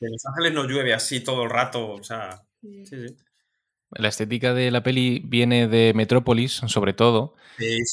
[0.00, 2.40] En Los Ángeles no llueve así todo el rato, o sea.
[3.90, 7.34] La estética de la peli viene de Metrópolis, sobre todo.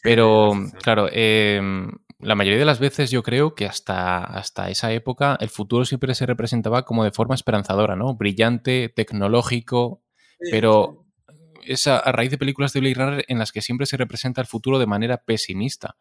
[0.02, 5.38] pero, claro, em, la mayoría de las veces yo creo que hasta, hasta esa época
[5.41, 8.16] el futuro siempre se representaba como de forma esperanzadora, ¿no?
[8.16, 10.04] Brillante, tecnológico,
[10.52, 11.06] pero
[11.66, 14.48] es a, raíz de películas de Blade Runner en las que siempre se representa el
[14.48, 15.98] futuro de manera pesimista.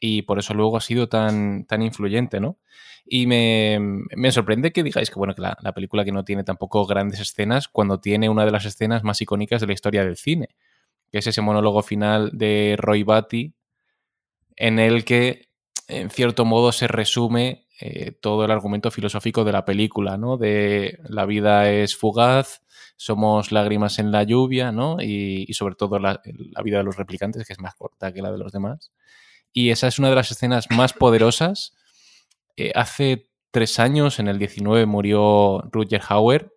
[0.00, 2.58] Y por eso luego ha sido tan, tan influyente, ¿no?
[3.06, 7.20] Y me, sorprende que digáis que, bueno, que la, película que no tiene tampoco grandes
[7.20, 10.48] escenas, cuando tiene una de las escenas más icónicas de la historia del cine,
[11.10, 13.52] que es ese monólogo final de Roy Batty,
[14.56, 15.48] en el que,
[15.88, 20.38] en cierto modo, se resume eh, todo el argumento filosófico de la película, ¿no?
[20.38, 22.62] De la vida es fugaz,
[22.96, 24.96] somos lágrimas en la lluvia, ¿no?
[25.02, 28.32] Y, sobre todo la, la, vida de los replicantes, que es más corta que la
[28.32, 28.92] de los demás.
[29.54, 31.72] Y esa es una de las escenas más poderosas
[32.56, 36.52] eh, hace tres años, en el 19, murió Roger Hauer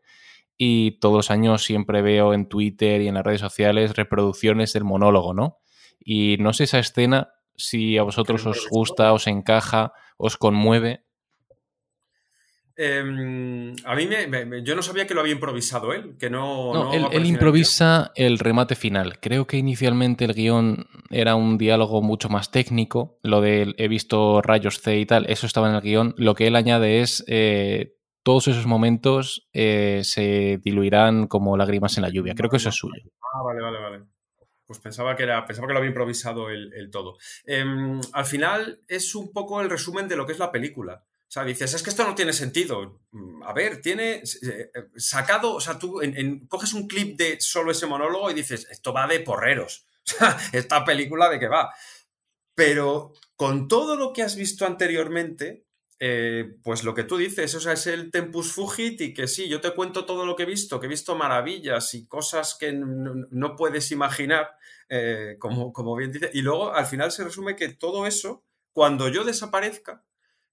[0.58, 4.84] y todos los años siempre veo en Twitter y en las redes sociales reproducciones del
[4.84, 5.60] monólogo, ¿no?
[6.00, 11.06] Y no sé esa escena si a vosotros os gusta, os encaja, os conmueve.
[12.80, 16.73] Em, a mí me, yo no sabía que lo había improvisado él, que no.
[16.73, 19.19] no, él, improvisa el, remate final.
[19.19, 23.17] Creo que inicialmente el guion era un diálogo mucho más técnico.
[23.23, 26.13] Lo de he visto rayos C y tal, eso estaba en el guion.
[26.17, 32.03] Lo que él añade es eh, todos esos momentos eh, se diluirán como lágrimas en
[32.03, 32.36] la lluvia.
[32.36, 33.09] Creo que eso es suyo.
[33.34, 34.03] Ah, vale, vale, vale.
[34.67, 37.17] Pues pensaba que, era, pensaba que lo había improvisado el, todo.
[37.45, 41.05] Em, al final es un poco el resumen de lo que es la película.
[41.28, 43.01] O sea, dices, es que esto no tiene sentido.
[43.11, 45.99] Mm, a ver, tiene eh, eh, sacado, o sea, tú
[46.47, 49.86] coges un clip de solo ese monólogo y dices, esto va de porreros.
[50.07, 51.69] O sea, esta película de qué va.
[52.55, 55.65] Pero con todo lo que has visto anteriormente,
[55.99, 59.49] eh, pues lo que tú dices, o sea, es el tempus fugit y que sí,
[59.49, 62.71] yo te cuento todo lo que he visto, que he visto maravillas y cosas que
[62.71, 64.49] no, puedes imaginar,
[65.39, 69.25] como, como bien dice, y luego al final se resume que todo eso, cuando yo
[69.25, 70.05] desaparezca,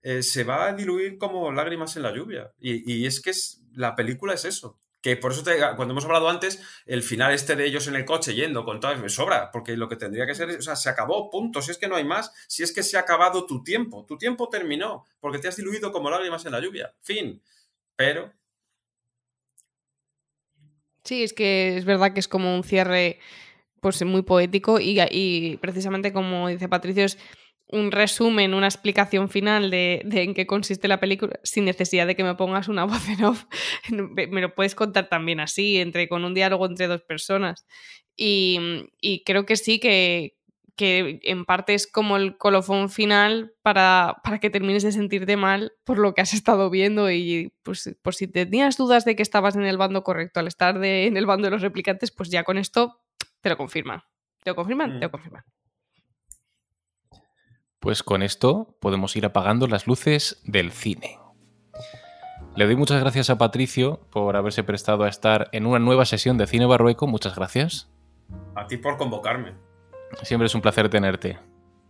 [0.05, 2.52] eh, se va a diluir como lágrimas en la lluvia.
[2.61, 4.78] Y, es que es, la película es eso.
[5.00, 5.42] Que por eso,
[5.76, 8.94] cuando hemos hablado antes, el final este de ellos en el coche yendo con todo,
[8.96, 11.62] me sobra, porque lo que tendría que ser, o sea, se acabó, punto.
[11.62, 14.18] Si es que no hay más, si es que se ha acabado tu tiempo, tu
[14.18, 16.94] tiempo terminó, porque te has diluido como lágrimas en la lluvia.
[17.00, 17.42] Fin.
[17.96, 18.30] Pero.
[21.02, 23.20] Sí, es que es verdad que es como un cierre
[23.80, 27.18] pues muy poético y, y precisamente como dice Patricio, es
[27.74, 32.24] un resumen, una explicación final de, en qué consiste la película, sin necesidad de que
[32.24, 33.44] me pongas una voz en off.
[33.90, 37.66] me lo puedes contar también así, entre, con un diálogo entre dos personas.
[38.16, 40.36] Y, creo que sí, que,
[40.76, 45.72] que, en parte es como el colofón final para, para, que termines de sentirte mal
[45.82, 47.10] por lo que has estado viendo.
[47.10, 50.82] Y pues por si tenías dudas de que estabas en el bando correcto al estar
[50.84, 53.00] en el bando de los replicantes, pues ya con esto
[53.40, 54.02] te lo confirman.
[54.44, 55.00] ¿Te lo confirman?
[55.00, 55.10] Te lo mm.
[55.10, 55.44] confirman.
[57.85, 61.18] Pues con esto podemos ir apagando las luces del cine.
[62.57, 66.39] Le doy muchas gracias a Patricio por haberse prestado a estar en una nueva sesión
[66.39, 67.07] de Cine Barrueco.
[67.07, 67.91] Muchas gracias.
[68.55, 69.53] A ti por convocarme.
[70.22, 71.39] Siempre es un placer tenerte.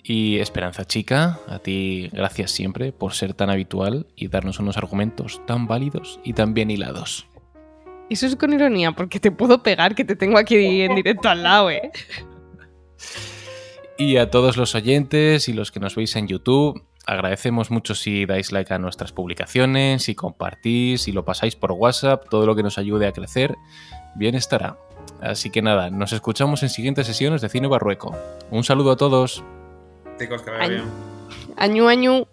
[0.02, 5.46] Y Esperanza Chica, a ti gracias siempre por ser tan habitual y darnos unos argumentos
[5.46, 7.28] tan válidos y tan bien hilados.
[8.10, 11.44] Eso es con ironía, porque te puedo pegar que te tengo aquí en directo al
[11.44, 11.92] lado, ¿eh?
[13.96, 18.26] Y a todos los oyentes y los que nos veis en YouTube, agradecemos mucho si
[18.26, 22.64] dais like a nuestras publicaciones, si compartís, si lo pasáis por WhatsApp, todo lo que
[22.64, 23.54] nos ayude a crecer,
[24.16, 24.76] bien estará.
[25.20, 28.16] Así que nada, nos escuchamos en siguientes sesiones de Cine Barrueco.
[28.50, 29.44] Un saludo a todos.
[30.18, 30.74] Chicos, que vaya Año.
[30.74, 30.88] bien.
[31.56, 32.26] Añu, añu.